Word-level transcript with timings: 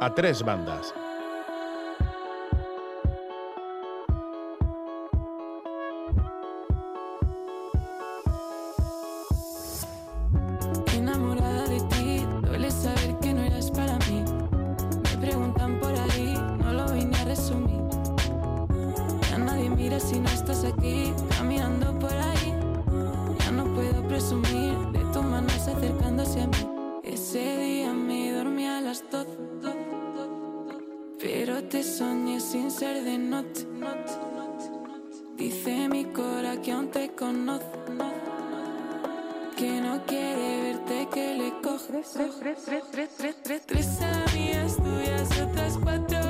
a 0.00 0.14
tres 0.14 0.42
bandas. 0.42 1.05
Dice 35.36 35.88
mi 35.90 36.04
cora 36.06 36.60
que 36.62 36.72
aún 36.72 36.90
te 36.90 37.10
conoce 37.10 37.66
que 39.56 39.80
no 39.82 40.02
quiere 40.06 40.62
verte 40.62 41.08
que 41.12 41.34
le 41.34 41.52
coges 41.62 42.16
tres 43.66 44.00
amigas 44.00 44.76
tuyas 44.76 45.40
otras 45.40 45.78
cuatro 45.82 46.25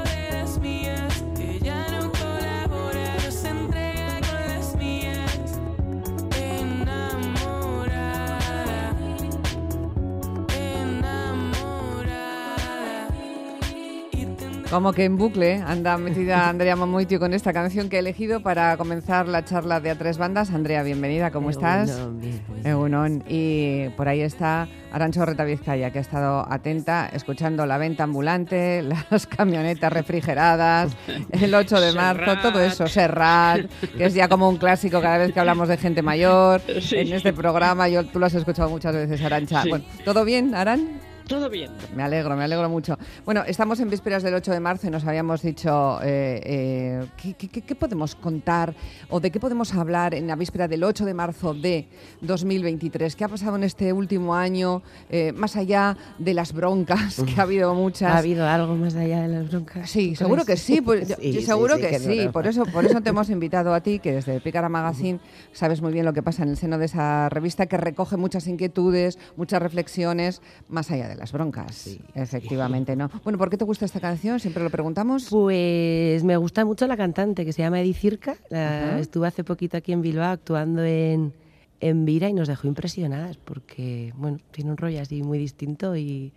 Como 14.71 14.93
que 14.93 15.05
en 15.05 15.17
bucle 15.17 15.63
anda 15.65 15.97
metida 15.97 16.49
Andrea 16.49 16.75
Mamoitio 16.75 17.21
con 17.21 17.33
esta 17.33 17.53
canción 17.53 17.89
que 17.89 17.97
he 17.97 17.99
elegido 18.01 18.41
para 18.41 18.77
comenzar 18.77 19.29
la 19.29 19.45
charla 19.45 19.79
de 19.81 19.91
A 19.91 19.95
Tres 19.97 20.19
Bandas. 20.19 20.51
Andrea, 20.51 20.83
bienvenida, 20.83 21.31
¿cómo 21.31 21.51
estás? 21.51 21.89
Egunon, 21.91 22.21
pues. 22.49 22.67
Egunon. 22.67 23.25
Y 23.29 23.89
por 23.91 24.09
ahí 24.09 24.23
está 24.23 24.67
Arancho 24.93 25.25
Reta 25.25 25.45
Vizcaya, 25.45 25.93
que 25.93 25.99
ha 25.99 26.03
estado 26.03 26.45
atenta, 26.53 27.09
escuchando 27.13 27.65
la 27.65 27.79
venta 27.79 28.03
ambulante, 28.03 28.83
las 29.11 29.27
camionetas 29.29 29.93
refrigeradas, 29.93 30.97
el 31.31 31.55
8 31.55 31.81
de 31.81 31.93
marzo, 31.93 32.25
Serrat. 32.25 32.43
todo 32.43 32.61
eso, 32.61 32.87
Serrat, 32.89 33.67
que 33.97 34.05
es 34.07 34.15
ya 34.15 34.29
como 34.29 34.49
un 34.49 34.57
clásico 34.57 35.01
cada 35.01 35.19
vez 35.19 35.33
que 35.33 35.39
hablamos 35.41 35.69
de 35.69 35.77
gente 35.77 36.03
mayor 36.03 36.61
Sí. 36.81 36.97
en 36.97 37.13
este 37.13 37.33
programa. 37.33 37.89
Yo, 37.89 38.05
tú 38.05 38.19
lo 38.19 38.27
has 38.27 38.35
escuchado 38.35 38.69
muchas 38.69 38.95
veces, 38.95 39.23
Arancha. 39.23 39.63
Sí. 39.63 39.69
Bueno, 39.71 39.85
¿Todo 40.05 40.25
bien, 40.25 40.55
Aran? 40.57 41.06
Todo 41.27 41.51
bien. 41.51 41.73
Me 41.97 42.05
alegro, 42.05 42.37
me 42.37 42.45
alegro 42.45 42.69
mucho. 42.69 42.97
Bueno, 43.25 43.43
estamos 43.45 43.81
en 43.81 43.91
vísperas 43.91 44.23
del 44.23 44.35
8 44.35 44.53
de 44.53 44.61
marzo 44.61 44.87
y 44.87 44.91
nos 44.91 45.05
habíamos 45.05 45.43
dicho 45.43 45.99
eh, 46.03 46.41
eh, 46.45 47.07
¿qué, 47.21 47.35
qué- 47.35 47.49
qué- 47.49 47.63
qué 47.63 47.75
podemos 47.75 48.15
contar 48.15 48.75
o 49.09 49.19
de 49.19 49.33
qué 49.33 49.41
podemos 49.41 49.75
hablar 49.75 50.15
en 50.15 50.29
la 50.29 50.37
víspera 50.37 50.69
del 50.69 50.85
8 50.85 51.05
de 51.05 51.15
marzo 51.15 51.53
de 51.53 51.89
2023. 52.21 53.17
¿Qué 53.17 53.25
ha 53.25 53.29
pasado 53.29 53.57
en 53.57 53.65
este 53.65 53.93
último 53.93 54.37
año, 54.37 54.83
eh, 55.11 55.33
más 55.33 55.57
allá 55.57 55.97
de 56.19 56.33
las 56.33 56.53
broncas, 56.53 57.21
que 57.27 57.41
ha 57.41 57.43
habido 57.43 57.75
muchas? 57.75 58.13
¿Ha 58.13 58.19
habido 58.19 58.47
algo 58.47 58.77
más 58.77 58.95
allá 58.95 59.23
de 59.23 59.29
las 59.29 59.51
broncas? 59.51 59.91
Sí, 59.91 60.11
¿Tú 60.11 60.17
seguro 60.17 60.45
que 60.45 60.57
sí, 60.57 60.81
pues, 60.81 61.09
yo- 61.09 61.17
Sí, 61.21 61.33
yo 61.33 61.41
sí, 61.41 61.47
seguro 61.47 61.75
sí, 61.75 61.81
que, 61.83 61.99
sí. 61.99 62.25
no. 62.27 62.31
Por 62.33 62.47
eso, 62.47 62.65
por 62.67 62.85
eso 62.87 63.01
te 63.01 63.09
hemos 63.11 63.31
invitado 63.31 63.75
a 63.75 63.81
ti, 63.81 63.99
que 63.99 64.13
desde 64.13 64.39
Pícara 64.41 64.69
Magazine 64.69 65.19
sabes 65.53 65.83
muy 65.83 65.93
bien 65.93 66.05
lo 66.05 66.13
que 66.13 66.23
pasa 66.23 66.45
en 66.45 66.51
el 66.51 66.57
seno 66.57 66.79
de 66.79 66.85
esa 66.85 67.29
revista, 67.31 67.67
que 67.67 67.79
recoge 67.79 68.17
muchas 68.17 68.47
inquietudes, 68.47 69.19
muchas 69.37 69.61
reflexiones, 69.61 70.41
más 70.69 70.89
allá 70.93 71.09
de 71.09 71.16
las 71.17 71.33
broncas. 71.33 71.99
Efectivamente, 72.15 72.97
¿no? 72.97 73.11
Bueno, 73.25 73.39
¿por 73.39 73.51
qué 73.51 73.57
te 73.57 73.65
gusta 73.65 73.85
esta 73.85 74.01
canción? 74.01 74.41
Siempre 74.41 74.63
lo 74.63 74.71
preguntamos. 74.71 75.29
Pues 75.31 76.23
me 76.25 76.37
gusta 76.37 76.65
mucho 76.65 76.87
la 76.87 76.97
cantante 76.97 77.45
que 77.45 77.53
se 77.53 77.63
llama 77.63 77.81
Edi 77.81 77.95
Circa. 77.95 78.37
La- 78.51 78.89
Ajá. 78.91 78.99
Estuve 79.01 79.27
hace 79.29 79.45
poquito 79.45 79.77
aquí 79.77 79.93
en 79.93 80.03
Bilbao 80.03 80.31
actuando 80.31 80.85
en, 80.85 81.33
en 81.81 82.05
Vira 82.05 82.29
y 82.29 82.33
nos 82.33 82.49
dejó 82.49 82.67
impresionadas 82.67 83.37
porque, 83.37 84.13
bueno, 84.17 84.39
tiene 84.51 84.71
un 84.71 84.77
rollo 84.77 85.01
así 85.01 85.23
muy 85.23 85.39
distinto 85.39 85.97
y, 85.97 86.33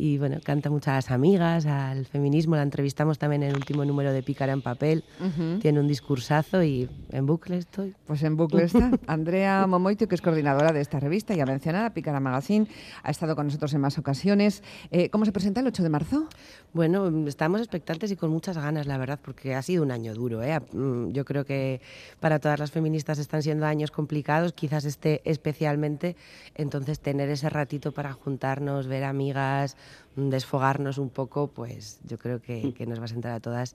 y 0.00 0.16
bueno, 0.16 0.38
canta 0.42 0.70
las 0.70 1.10
amigas, 1.10 1.66
al 1.66 2.06
feminismo. 2.06 2.56
La 2.56 2.62
entrevistamos 2.62 3.18
también 3.18 3.42
en 3.42 3.50
el 3.50 3.56
último 3.56 3.84
número 3.84 4.12
de 4.12 4.22
Pícara 4.22 4.52
en 4.52 4.62
papel. 4.62 5.04
Ujú. 5.20 5.58
Tiene 5.58 5.78
un 5.78 5.86
discursazo 5.86 6.62
y 6.62 6.88
en 7.10 7.26
bucle 7.26 7.58
estoy. 7.58 7.94
Pues 8.06 8.22
en 8.22 8.34
bucle 8.36 8.64
está. 8.64 8.90
Andrea 9.06 9.66
Momoito, 9.66 10.08
que 10.08 10.14
es 10.14 10.22
coordinadora 10.22 10.72
de 10.72 10.80
esta 10.80 11.00
revista, 11.00 11.34
ya 11.34 11.44
mencionada, 11.44 11.92
Pícara 11.92 12.18
Magazine, 12.18 12.66
ha 13.02 13.10
estado 13.10 13.36
con 13.36 13.46
nosotros 13.46 13.74
en 13.74 13.82
más 13.82 13.98
ocasiones. 13.98 14.62
Eh, 14.90 15.10
¿Cómo 15.10 15.26
se 15.26 15.32
presenta 15.32 15.60
el 15.60 15.66
8 15.66 15.82
de 15.82 15.88
marzo? 15.90 16.28
Bueno, 16.72 17.26
estamos 17.26 17.60
expectantes 17.60 18.10
y 18.10 18.16
con 18.16 18.30
muchas 18.30 18.56
ganas, 18.56 18.86
la 18.86 18.96
verdad, 18.96 19.18
porque 19.22 19.54
ha 19.54 19.60
sido 19.62 19.82
un 19.82 19.90
año 19.90 20.14
duro. 20.14 20.42
¿eh? 20.42 20.58
Mm, 20.72 21.10
Yo 21.10 21.26
creo 21.26 21.44
que 21.44 21.82
para 22.20 22.38
todas 22.38 22.58
las 22.58 22.70
feministas 22.70 23.18
están 23.18 23.42
siendo 23.42 23.66
años 23.66 23.90
complicados, 23.90 24.54
quizás 24.54 24.86
este 24.86 25.20
especialmente. 25.24 26.16
Entonces, 26.54 27.00
tener 27.00 27.28
ese 27.28 27.50
ratito 27.50 27.92
para 27.92 28.12
juntarnos, 28.14 28.86
ver 28.86 29.04
amigas, 29.04 29.76
desfogarnos 30.16 30.98
un 30.98 31.10
poco, 31.10 31.48
pues 31.48 32.00
yo 32.04 32.18
creo 32.18 32.40
que, 32.40 32.74
que 32.74 32.86
nos 32.86 33.00
va 33.00 33.04
a 33.04 33.08
sentar 33.08 33.32
a 33.32 33.40
todas 33.40 33.74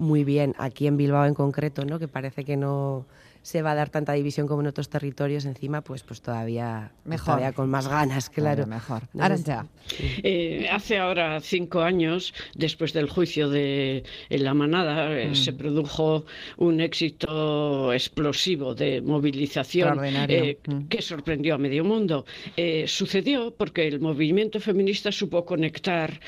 muy 0.00 0.24
bien. 0.24 0.54
Aquí 0.58 0.86
en 0.86 0.96
Bilbao 0.96 1.26
en 1.26 1.34
concreto, 1.34 1.84
¿no? 1.84 1.98
que 1.98 2.08
parece 2.08 2.44
que 2.44 2.56
no 2.56 3.06
se 3.42 3.62
va 3.62 3.72
a 3.72 3.74
dar 3.74 3.88
tanta 3.90 4.12
división 4.12 4.46
como 4.46 4.60
en 4.60 4.66
otros 4.68 4.88
territorios 4.88 5.44
encima, 5.44 5.80
pues, 5.82 6.02
pues 6.02 6.20
todavía, 6.20 6.92
Mejor. 7.04 7.26
todavía 7.26 7.52
con 7.52 7.70
más 7.70 7.88
ganas, 7.88 8.28
claro. 8.30 8.64
Bueno, 8.66 8.74
mejor. 8.76 9.02
No 9.12 9.20
sé 9.20 9.24
Arancha. 9.24 9.66
Eh, 10.22 10.68
hace 10.70 10.98
ahora 10.98 11.40
cinco 11.40 11.80
años, 11.80 12.34
después 12.54 12.92
del 12.92 13.08
juicio 13.08 13.48
de 13.48 14.04
en 14.28 14.44
la 14.44 14.54
manada, 14.54 15.18
eh, 15.18 15.28
Mm. 15.30 15.34
se 15.34 15.52
produjo 15.52 16.24
un 16.58 16.80
éxito 16.80 17.92
explosivo 17.92 18.74
de 18.74 19.00
movilización 19.00 20.00
eh, 20.04 20.58
Mm. 20.66 20.88
que 20.88 21.02
sorprendió 21.02 21.54
a 21.54 21.58
medio 21.58 21.84
mundo. 21.84 22.24
Eh, 22.56 22.84
sucedió 22.86 23.52
porque 23.56 23.86
el 23.88 24.00
movimiento 24.00 24.60
feminista 24.60 25.10
supo 25.12 25.44
conectar 25.44 26.20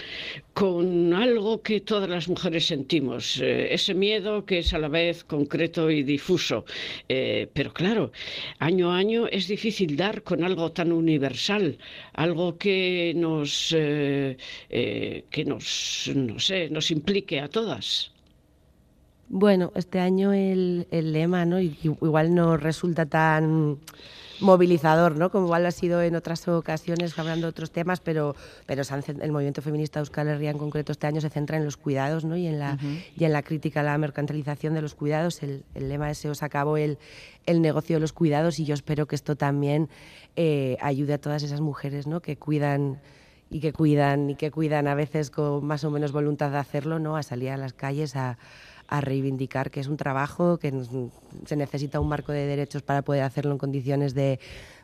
con 0.54 1.14
algo 1.14 1.62
que 1.62 1.80
todas 1.80 2.08
las 2.08 2.28
mujeres 2.28 2.66
sentimos, 2.66 3.40
eh, 3.40 3.72
ese 3.72 3.94
miedo 3.94 4.44
que 4.44 4.58
es 4.58 4.72
a 4.74 4.78
la 4.78 4.88
vez 4.88 5.24
concreto 5.24 5.90
y 5.90 6.02
difuso. 6.02 6.64
Eh, 7.08 7.48
pero 7.52 7.72
claro, 7.72 8.12
año 8.58 8.92
a 8.92 8.96
año 8.96 9.26
es 9.28 9.48
difícil 9.48 9.96
dar 9.96 10.22
con 10.22 10.44
algo 10.44 10.72
tan 10.72 10.92
universal, 10.92 11.78
algo 12.14 12.56
que 12.58 13.12
nos, 13.16 13.72
eh, 13.76 14.36
eh, 14.70 15.24
que 15.30 15.44
nos, 15.44 16.10
no 16.14 16.38
sé, 16.38 16.70
nos 16.70 16.90
implique 16.90 17.40
a 17.40 17.48
todas. 17.48 18.12
Bueno, 19.28 19.72
este 19.74 19.98
año 19.98 20.32
el, 20.32 20.86
el 20.90 21.12
lema, 21.12 21.44
¿no? 21.46 21.58
Igual 21.60 22.34
no 22.34 22.56
resulta 22.56 23.06
tan 23.06 23.78
movilizador, 24.42 25.16
¿no? 25.16 25.30
Como 25.30 25.46
igual 25.46 25.64
ha 25.64 25.70
sido 25.70 26.02
en 26.02 26.16
otras 26.16 26.46
ocasiones 26.48 27.18
hablando 27.18 27.46
de 27.46 27.50
otros 27.50 27.70
temas, 27.70 28.00
pero, 28.00 28.36
pero 28.66 28.84
se 28.84 28.94
el 28.94 29.32
movimiento 29.32 29.62
feminista 29.62 29.98
de 29.98 30.02
Euskal 30.02 30.28
Herria 30.28 30.50
en 30.50 30.58
concreto 30.58 30.92
este 30.92 31.06
año 31.06 31.20
se 31.20 31.30
centra 31.30 31.56
en 31.56 31.64
los 31.64 31.76
cuidados, 31.76 32.24
¿no? 32.24 32.36
Y 32.36 32.46
en 32.46 32.58
la, 32.58 32.78
y 33.16 33.24
en 33.24 33.32
la 33.32 33.42
crítica 33.42 33.80
a 33.80 33.82
la 33.82 33.96
mercantilización 33.96 34.74
de 34.74 34.82
los 34.82 34.94
cuidados. 34.94 35.42
El, 35.42 35.64
el 35.74 35.88
lema 35.88 36.10
ese 36.10 36.28
os 36.28 36.42
acabó 36.42 36.76
el, 36.76 36.98
el 37.46 37.62
negocio 37.62 37.96
de 37.96 38.00
los 38.00 38.12
cuidados 38.12 38.58
y 38.58 38.64
yo 38.64 38.74
espero 38.74 39.06
que 39.06 39.16
esto 39.16 39.36
también 39.36 39.88
eh, 40.36 40.76
ayude 40.80 41.14
a 41.14 41.18
todas 41.18 41.42
esas 41.42 41.60
mujeres, 41.60 42.06
¿no? 42.06 42.20
Que 42.20 42.36
cuidan 42.36 43.00
y 43.50 43.60
que 43.60 43.72
cuidan 43.72 44.30
y 44.30 44.34
que 44.34 44.50
cuidan 44.50 44.88
a 44.88 44.94
veces 44.94 45.30
con 45.30 45.64
más 45.64 45.84
o 45.84 45.90
menos 45.90 46.12
voluntad 46.12 46.50
de 46.50 46.58
hacerlo, 46.58 46.98
¿no? 46.98 47.16
A 47.16 47.22
salir 47.22 47.50
a 47.50 47.56
las 47.56 47.74
calles 47.74 48.16
a, 48.16 48.38
a 48.92 49.00
reivindicar 49.00 49.70
que 49.70 49.80
es 49.80 49.88
un 49.88 49.96
trabajo, 49.96 50.58
que 50.58 50.70
se 51.46 51.56
necesita 51.56 51.98
un 51.98 52.08
marco 52.08 52.30
de 52.30 52.46
derechos 52.46 52.82
para 52.82 53.00
poder 53.00 53.22
hacerlo 53.22 53.52
en 53.52 53.58
condiciones 53.58 54.12
de, 54.12 54.38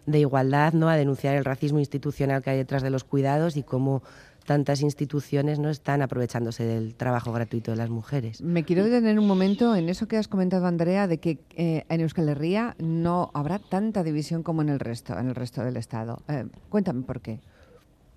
de 0.07 0.19
igualdad, 0.19 0.73
¿no? 0.73 0.89
A 0.89 0.97
denunciar 0.97 1.35
el 1.35 1.45
racismo 1.45 1.79
institucional 1.79 2.43
que 2.43 2.49
hay 2.49 2.57
detrás 2.57 2.83
de 2.83 2.89
los 2.89 3.05
cuidados 3.05 3.59
y 3.59 3.63
cómo 3.63 4.03
tantas 4.47 4.81
instituciones 4.81 5.59
no 5.59 5.69
están 5.69 6.01
aprovechándose 6.01 6.65
del 6.65 6.95
trabajo 6.95 7.33
gratuito 7.33 7.71
de 7.73 7.77
las 7.77 7.91
mujeres. 7.91 8.41
Me 8.41 8.65
quiero 8.65 8.83
detener 8.83 9.19
un 9.19 9.27
momento 9.27 9.77
en 9.77 9.91
eso 9.91 10.09
que 10.09 10.17
has 10.17 10.27
comentado, 10.27 10.67
Andrea, 10.67 11.07
de 11.07 11.19
que 11.19 11.39
eh, 11.55 11.85
en 11.91 12.01
Euskal 12.01 12.31
Herria 12.31 12.75
no 12.79 13.31
habrá 13.35 13.59
tanta 13.59 14.03
división 14.03 14.43
como 14.43 14.63
en 14.63 14.71
el 14.71 14.81
resto, 14.81 15.19
en 15.19 15.29
el 15.29 15.35
resto 15.35 15.63
del 15.63 15.77
Estado. 15.77 16.23
Eh, 16.29 16.47
cuéntame 16.71 17.03
por 17.03 17.21
qué. 17.21 17.41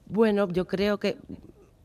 Bueno, 0.06 0.48
yo 0.48 0.68
creo 0.68 1.00
que 1.00 1.18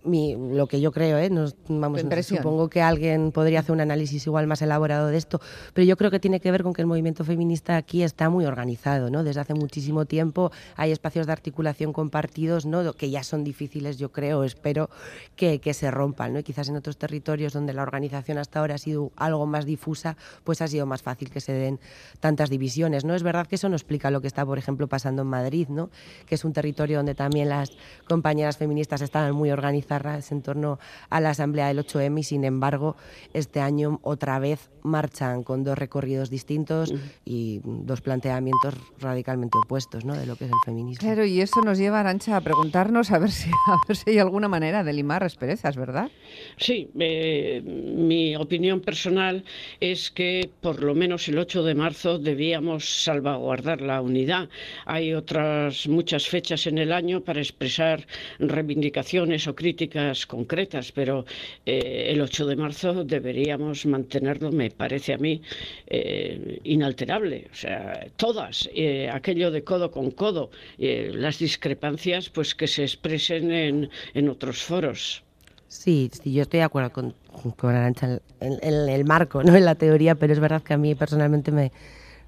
mi- 0.07 0.37
lo 0.37 0.67
que 0.67 0.81
yo 0.81 0.93
creo, 0.93 1.19
¿eh? 1.19 1.29
Nos- 1.31 1.57
vamos, 1.69 2.01
supongo 2.37 2.69
que 2.71 2.81
alguien 2.81 3.33
podría 3.33 3.61
hacer 3.61 3.73
un 3.73 3.81
análisis 3.81 4.27
igual 4.27 4.47
más 4.47 4.63
elaborado 4.63 5.09
de 5.09 5.17
esto, 5.17 5.41
pero 5.75 5.85
yo 5.87 5.97
creo 5.97 6.11
que 6.11 6.21
tiene 6.21 6.41
que 6.41 6.51
ver 6.51 6.63
con 6.63 6.73
que 6.73 6.81
el 6.83 6.87
movimiento 6.87 7.25
feminista 7.25 7.77
aquí 7.77 8.03
está 8.03 8.31
muy 8.31 8.47
organizado, 8.47 9.11
¿no? 9.11 9.25
Desde 9.25 9.41
hace 9.41 9.55
muchísimo 9.55 10.05
tiempo 10.07 10.51
hay 10.77 10.93
espacios 10.93 11.27
de 11.27 11.33
articulación 11.33 11.93
compartidos, 11.93 12.67
¿no? 12.67 12.93
Que 12.95 13.11
ya 13.11 13.23
son 13.23 13.45
difíciles, 13.45 13.99
yo 13.99 14.11
creo, 14.13 14.45
espero 14.45 14.89
que, 15.35 15.59
que 15.61 15.75
se 15.75 15.91
rompan, 15.91 16.33
¿no? 16.33 16.39
Y 16.39 16.43
quizás 16.43 16.69
en 16.69 16.77
otros 16.77 16.97
territorios 16.97 17.53
donde 17.53 17.73
la 17.73 17.83
organización 17.83 18.39
hasta 18.39 18.61
ahora 18.61 18.77
ha 18.77 18.79
sido 18.79 19.11
algo 19.17 19.47
más 19.47 19.67
difusa, 19.67 20.17
pues 20.45 20.63
ha 20.63 20.69
sido 20.69 20.87
más 20.87 21.03
fácil 21.03 21.31
que 21.31 21.41
se 21.41 21.53
den 21.53 21.81
tantas 22.21 22.49
divisiones, 22.51 23.05
¿no? 23.05 23.15
Es 23.15 23.23
verdad 23.23 23.47
que 23.47 23.57
eso 23.57 23.69
no 23.69 23.77
explica 23.77 24.11
lo 24.11 24.21
que 24.21 24.27
está, 24.29 24.47
por 24.47 24.59
ejemplo, 24.59 24.87
pasando 24.89 25.23
en 25.23 25.29
Madrid, 25.29 25.69
¿no? 25.69 25.91
Que 26.27 26.37
es 26.37 26.45
un 26.45 26.53
territorio 26.53 26.99
donde 26.99 27.15
también 27.15 27.49
las 27.49 27.71
compañeras 28.09 28.57
feministas 28.57 29.01
estaban 29.03 29.33
muy 29.35 29.51
organizadas 29.51 29.96
en 30.31 30.43
torno 30.43 30.79
a 31.11 31.21
la 31.21 31.31
asamblea 31.31 31.69
del 31.69 31.79
8M 31.79 32.21
y 32.21 32.23
sin 32.23 32.45
embargo 32.45 32.97
este 33.33 33.61
año 33.61 34.01
otra 34.03 34.39
vez 34.39 34.71
marchan 34.83 35.43
con 35.43 35.65
dos 35.65 35.77
recorridos 35.77 36.31
distintos 36.31 36.95
y 37.25 37.61
dos 37.65 38.01
planteamientos 38.01 38.75
radicalmente 39.01 39.59
opuestos 39.59 40.05
¿no? 40.05 40.15
de 40.15 40.27
lo 40.27 40.37
que 40.37 40.45
es 40.45 40.51
el 40.51 40.59
feminismo. 40.65 41.01
Claro, 41.01 41.25
y 41.25 41.41
eso 41.41 41.61
nos 41.63 41.79
lleva, 41.79 42.01
Arancha, 42.01 42.37
a 42.37 42.41
preguntarnos 42.41 43.11
a 43.11 43.19
ver 43.19 43.31
si, 43.31 43.51
a 43.67 43.79
ver 43.87 43.97
si 43.97 44.11
hay 44.11 44.19
alguna 44.19 44.49
manera 44.49 44.85
de 44.85 44.93
limar 44.93 45.25
asperezas, 45.25 45.77
¿verdad? 45.77 46.11
Sí, 46.57 46.89
eh, 46.99 47.63
mi 47.65 48.37
opinión 48.37 48.81
personal 48.81 49.45
es 49.81 50.11
que 50.11 50.51
por 50.61 50.83
lo 50.83 50.95
menos 50.95 51.29
el 51.29 51.39
8 51.39 51.63
de 51.65 51.75
marzo 51.75 52.19
debíamos 52.19 53.03
salvaguardar 53.03 53.81
la 53.81 54.01
unidad. 54.01 54.49
Hay 54.85 55.15
otras 55.15 55.89
muchas 55.89 56.29
fechas 56.29 56.67
en 56.67 56.79
el 56.79 56.93
año 56.93 57.23
para 57.23 57.41
expresar 57.41 58.07
reivindicaciones 58.39 59.47
o 59.49 59.55
críticas 59.55 59.86
concretas, 60.27 60.93
pero 60.93 61.25
eh, 61.65 62.09
el 62.11 62.21
8 62.21 62.47
de 62.47 62.57
marzo 62.57 63.05
deberíamos 63.05 63.87
mantenerlo, 63.87 64.53
me 64.53 64.71
parece 64.71 65.15
a 65.15 65.19
mí, 65.19 65.43
eh, 65.87 66.61
inalterable. 66.65 67.49
O 67.53 67.55
sea, 67.55 68.07
todas, 68.17 68.69
eh, 68.75 69.11
aquello 69.13 69.51
de 69.51 69.63
codo 69.63 69.91
con 69.91 70.11
codo, 70.11 70.51
las 70.79 71.39
discrepancias, 71.39 72.29
pues 72.31 72.55
que 72.55 72.67
se 72.67 72.83
expresen 72.83 73.51
en, 73.53 73.91
en 74.15 74.29
otros 74.29 74.63
foros. 74.63 75.23
Sí, 75.69 76.11
sí, 76.13 76.33
yo 76.33 76.43
estoy 76.43 76.59
de 76.59 76.65
acuerdo 76.65 76.91
con, 76.91 77.15
con 77.57 77.75
Arancha 77.75 78.21
en, 78.41 78.89
el 78.89 79.05
marco, 79.05 79.43
no 79.43 79.57
en 79.57 79.65
la 79.65 79.75
teoría, 79.75 80.15
pero 80.15 80.33
es 80.33 80.41
verdad 80.41 80.63
que 80.63 80.75
a 80.75 80.79
mí 80.79 80.95
personalmente 80.95 81.51
me 81.51 81.73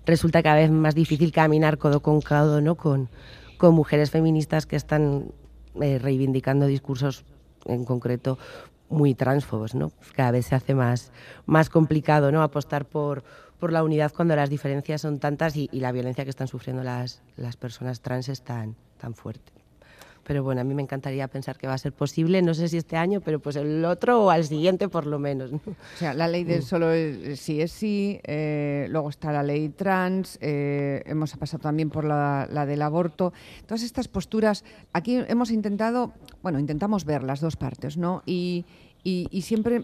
resulta 0.07 0.43
cada 0.43 0.57
vez 0.57 0.71
más 0.71 0.95
difícil 0.95 1.33
caminar 1.33 1.79
codo 1.79 2.01
con 2.01 2.21
codo 2.21 2.61
¿no? 2.61 2.75
con, 2.75 3.09
con 3.57 3.75
mujeres 3.75 4.11
feministas 4.11 4.67
que 4.67 4.77
están 4.77 5.33
eh, 5.81 5.99
reivindicando 5.99 6.67
discursos 6.67 7.25
en 7.67 7.85
concreto 7.85 8.39
muy 8.89 9.15
transfobos, 9.15 9.75
¿no? 9.75 9.93
Cada 10.15 10.31
vez 10.31 10.47
se 10.47 10.55
hace 10.55 10.75
más, 10.75 11.13
más 11.47 11.69
complicado, 11.69 12.33
¿no? 12.33 12.43
Apostar 12.43 12.87
por, 12.87 13.23
por 13.59 13.73
la 13.73 13.83
unidad 13.83 14.13
cuando 14.15 14.35
las 14.37 14.51
diferencias 14.51 15.01
son 15.03 15.19
tantas 15.19 15.57
y, 15.57 15.69
la 15.73 15.93
violencia 15.93 16.25
que 16.25 16.31
están 16.31 16.49
sufriendo 16.49 16.83
las, 16.83 17.23
las 17.37 17.57
personas 17.57 18.01
trans 18.01 18.29
es 18.29 18.43
tan, 18.43 18.77
tan 18.99 19.15
fuerte 19.15 19.58
pero 20.29 20.45
bueno, 20.45 20.61
a 20.61 20.65
mí 20.65 20.75
me 20.75 20.83
encantaría 20.83 21.27
pensar 21.27 21.57
que 21.57 21.67
va 21.67 21.73
a 21.73 21.79
ser 21.79 21.95
posible, 21.95 22.43
no 22.43 22.53
sé 22.53 22.69
si 22.69 22.77
este 22.77 22.99
año, 22.99 23.23
pero 23.23 23.41
pues 23.41 23.57
el 23.57 23.83
otro 23.87 24.25
o 24.25 24.31
al 24.31 24.45
siguiente 24.45 24.91
por 24.91 25.07
lo 25.07 25.19
menos. 25.19 25.55
O 25.55 25.61
sea, 25.97 26.13
la 26.13 26.29
ley 26.29 26.45
de 26.45 26.59
mm. 26.59 26.63
solo 26.63 26.93
sí 27.35 27.63
es 27.63 27.73
sí, 27.73 28.21
eh, 28.25 28.89
luego 28.91 29.09
está 29.09 29.33
la 29.33 29.43
ley 29.43 29.71
trans, 29.71 30.39
eh, 30.43 31.03
hemos 31.07 31.35
pasado 31.39 31.63
también 31.63 31.89
por 31.89 32.05
la, 32.05 32.47
la, 32.53 32.67
del 32.67 32.83
aborto. 32.83 33.33
Todas 33.65 33.83
estas 33.83 34.07
posturas, 34.07 34.65
aquí 34.93 35.17
hemos 35.29 35.51
intentado, 35.51 36.13
bueno, 36.43 36.59
intentamos 36.59 37.07
ver 37.07 37.23
las 37.23 37.41
dos 37.41 37.57
partes, 37.57 37.97
¿no? 37.97 38.23
Y, 38.27 38.67
y, 39.03 39.29
y 39.31 39.41
siempre 39.41 39.83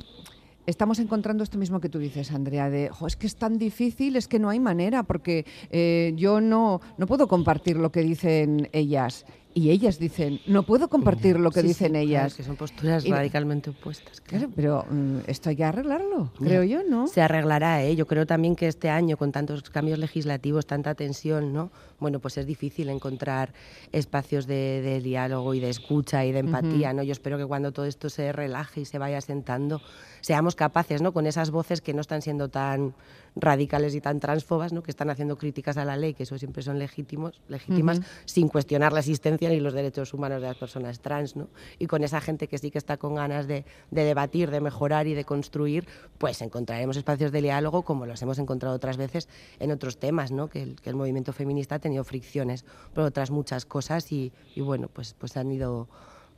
estamos 0.66 0.98
encontrando 0.98 1.42
esto 1.42 1.58
mismo 1.58 1.80
que 1.80 1.88
tú 1.88 1.98
dices, 1.98 2.32
Andrea, 2.32 2.70
de 2.70 2.90
es 3.06 3.16
que 3.16 3.26
es 3.26 3.36
tan 3.36 3.58
difícil, 3.58 4.16
es 4.16 4.28
que 4.28 4.38
no 4.38 4.50
hay 4.50 4.60
manera, 4.60 5.02
porque 5.04 5.46
eh, 5.70 6.12
yo 6.16 6.40
no, 6.40 6.80
no 6.98 7.06
puedo 7.06 7.28
compartir 7.28 7.76
lo 7.76 7.90
que 7.90 8.02
dicen 8.02 8.68
ellas 8.72 9.24
y 9.54 9.70
ellas 9.70 10.00
dicen, 10.00 10.40
no 10.46 10.64
puedo 10.64 10.88
compartir 10.88 11.38
lo 11.38 11.52
que 11.52 11.62
dicen 11.62 11.94
ellas. 11.94 12.34
que 12.34 12.42
son 12.42 12.56
posturas 12.56 13.08
radicalmente 13.08 13.70
opuestas. 13.70 14.20
Claro, 14.20 14.50
pero 14.54 14.84
mm, 14.90 15.18
esto 15.28 15.48
hay 15.48 15.56
que 15.56 15.64
arreglarlo, 15.64 16.32
creo 16.38 16.64
yo, 16.64 16.82
¿no? 16.82 17.06
Se 17.06 17.22
arreglará, 17.22 17.84
¿eh? 17.84 17.94
Yo 17.94 18.06
creo 18.06 18.26
también 18.26 18.56
que 18.56 18.66
este 18.66 18.90
año, 18.90 19.16
con 19.16 19.30
tantos 19.30 19.70
cambios 19.70 20.00
legislativos, 20.00 20.66
tanta 20.66 20.96
tensión, 20.96 21.52
¿no? 21.52 21.70
Bueno, 22.00 22.18
pues 22.18 22.36
es 22.36 22.46
difícil 22.46 22.88
encontrar 22.88 23.52
espacios 23.92 24.46
de, 24.46 25.00
diálogo 25.02 25.54
y 25.54 25.60
de 25.60 25.70
escucha 25.70 26.24
y 26.24 26.32
de 26.32 26.40
empatía, 26.40 26.92
¿no? 26.92 27.04
Yo 27.04 27.12
espero 27.12 27.38
que 27.38 27.46
cuando 27.46 27.70
todo 27.70 27.86
esto 27.86 28.10
se 28.10 28.32
relaje 28.32 28.80
y 28.80 28.84
se 28.84 28.98
vaya 28.98 29.20
sentando, 29.20 29.80
seamos 30.20 30.56
capaces, 30.56 31.00
¿no? 31.00 31.12
Con 31.12 31.26
esas 31.26 31.50
voces 31.50 31.80
que 31.80 31.94
no 31.94 32.00
están 32.00 32.22
siendo 32.22 32.48
tan 32.48 32.94
radicales 33.36 33.94
y 33.94 34.00
tan 34.00 34.20
transfobas, 34.20 34.72
¿no? 34.72 34.82
que 34.82 34.90
están 34.90 35.10
haciendo 35.10 35.36
críticas 35.36 35.76
a 35.76 35.84
la 35.84 35.96
ley, 35.96 36.14
que 36.14 36.22
eso 36.22 36.38
siempre 36.38 36.62
son 36.62 36.78
legítimos, 36.78 37.40
legítimas, 37.48 38.00
sin 38.24 38.48
cuestionar 38.48 38.92
la 38.92 39.00
existencia 39.00 39.48
ni 39.48 39.60
los 39.60 39.72
derechos 39.72 40.14
humanos 40.14 40.40
de 40.40 40.48
las 40.48 40.56
personas 40.56 41.00
trans. 41.00 41.36
¿no? 41.36 41.48
Y 41.78 41.86
con 41.86 42.04
esa 42.04 42.20
gente 42.20 42.48
que 42.48 42.58
sí 42.58 42.70
que 42.70 42.78
está 42.78 42.96
con 42.96 43.14
ganas 43.14 43.46
de, 43.46 43.64
de 43.90 44.04
debatir, 44.04 44.50
de 44.50 44.60
mejorar 44.60 45.06
y 45.06 45.14
de 45.14 45.24
construir, 45.24 45.86
pues 46.18 46.40
encontraremos 46.42 46.96
espacios 46.96 47.32
de 47.32 47.42
diálogo 47.42 47.82
como 47.82 48.06
los 48.06 48.22
hemos 48.22 48.38
encontrado 48.38 48.76
otras 48.76 48.96
veces 48.96 49.28
en 49.58 49.72
otros 49.72 49.98
temas, 49.98 50.30
¿no? 50.30 50.48
que, 50.48 50.62
el, 50.62 50.80
que 50.80 50.90
el 50.90 50.96
movimiento 50.96 51.32
feminista 51.32 51.76
ha 51.76 51.78
tenido 51.80 52.04
fricciones 52.04 52.64
por 52.92 53.04
otras 53.04 53.30
muchas 53.30 53.66
cosas 53.66 54.12
y, 54.12 54.32
y 54.54 54.60
bueno, 54.60 54.88
pues, 54.92 55.14
pues 55.18 55.36
han 55.36 55.50
ido 55.50 55.88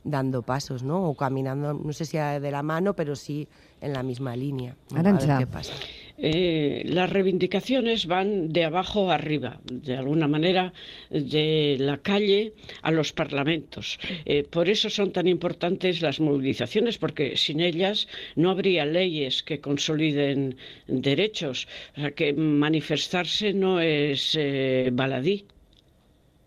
dando 0.03 0.41
pasos, 0.41 0.83
¿no? 0.83 1.09
O 1.09 1.15
caminando, 1.15 1.73
no 1.73 1.93
sé 1.93 2.05
si 2.05 2.17
de 2.17 2.51
la 2.51 2.63
mano, 2.63 2.95
pero 2.95 3.15
sí 3.15 3.47
en 3.81 3.93
la 3.93 4.03
misma 4.03 4.35
línea. 4.35 4.75
¿no? 4.91 4.99
A 4.99 5.03
ver 5.03 5.37
qué 5.39 5.47
pasa. 5.47 5.73
Eh, 6.19 6.81
las 6.85 7.11
reivindicaciones 7.11 8.07
van 8.07 8.49
de 8.49 8.65
abajo 8.65 9.11
arriba, 9.11 9.59
de 9.65 9.97
alguna 9.97 10.27
manera, 10.27 10.73
de 11.11 11.77
la 11.79 11.97
calle 11.97 12.53
a 12.81 12.91
los 12.91 13.13
parlamentos. 13.13 13.99
Eh, 14.25 14.43
por 14.43 14.67
eso 14.67 14.89
son 14.89 15.11
tan 15.11 15.27
importantes 15.27 16.01
las 16.01 16.19
movilizaciones, 16.19 16.97
porque 16.97 17.37
sin 17.37 17.59
ellas 17.59 18.07
no 18.35 18.49
habría 18.49 18.85
leyes 18.85 19.43
que 19.43 19.59
consoliden 19.59 20.57
derechos. 20.87 21.67
O 21.95 22.01
sea, 22.01 22.11
que 22.11 22.33
manifestarse 22.33 23.53
no 23.53 23.79
es 23.79 24.35
eh, 24.39 24.89
baladí. 24.91 25.45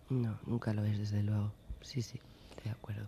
No, 0.09 0.37
nunca 0.45 0.73
lo 0.73 0.83
es, 0.83 0.99
desde 0.99 1.23
luego. 1.23 1.53
Sí, 1.81 2.01
sí. 2.01 2.19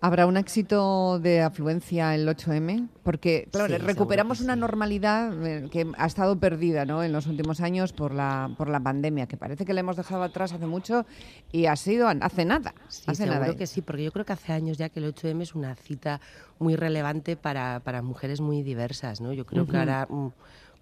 ¿Habrá 0.02 0.26
un 0.26 0.36
éxito 0.36 1.18
de 1.20 1.42
afluencia 1.42 2.14
en 2.14 2.22
el 2.22 2.28
8M? 2.28 2.90
Porque, 3.04 3.48
claro, 3.52 3.74
sí, 3.74 3.78
recuperamos 3.78 4.42
una 4.42 4.56
sí. 4.56 4.60
normalidad 4.60 5.48
eh, 5.48 5.70
que 5.72 5.88
ha 5.98 6.06
estado 6.06 6.38
perdida 6.38 6.86
¿no? 6.86 7.04
en 7.04 7.14
los 7.14 7.26
últimos 7.26 7.62
años 7.62 7.94
por 7.94 8.14
la, 8.14 8.52
por 8.58 8.68
la 8.68 8.82
pandemia, 8.82 9.28
que 9.28 9.38
parece 9.38 9.66
que 9.66 9.74
la 9.74 9.80
hemos 9.80 9.96
dejado 9.96 10.24
atrás 10.24 10.52
hace 10.52 10.66
mucho 10.66 11.06
y 11.54 11.68
ha 11.68 11.76
sido 11.78 12.10
hace 12.10 12.44
nada. 12.44 12.74
Sí, 12.90 13.04
hace 13.08 13.24
seguro 13.24 13.40
nada. 13.40 13.56
que 13.56 13.66
sí, 13.66 13.82
porque 13.82 14.04
yo 14.04 14.12
creo 14.12 14.26
que 14.26 14.34
hace 14.34 14.52
años 14.52 14.78
ya 14.78 14.90
que 14.90 15.00
el 15.00 15.14
8M 15.14 15.42
es 15.42 15.56
una 15.56 15.74
cita 15.76 16.20
muy 16.60 16.76
relevante 16.76 17.38
para, 17.38 17.80
para 17.80 18.02
mujeres 18.02 18.42
muy 18.42 18.62
diversas. 18.62 19.22
¿no? 19.22 19.32
Yo 19.32 19.46
creo 19.46 19.64
uh 19.64 19.68
-huh. 19.68 19.72
que 19.72 19.78
ahora... 19.78 20.08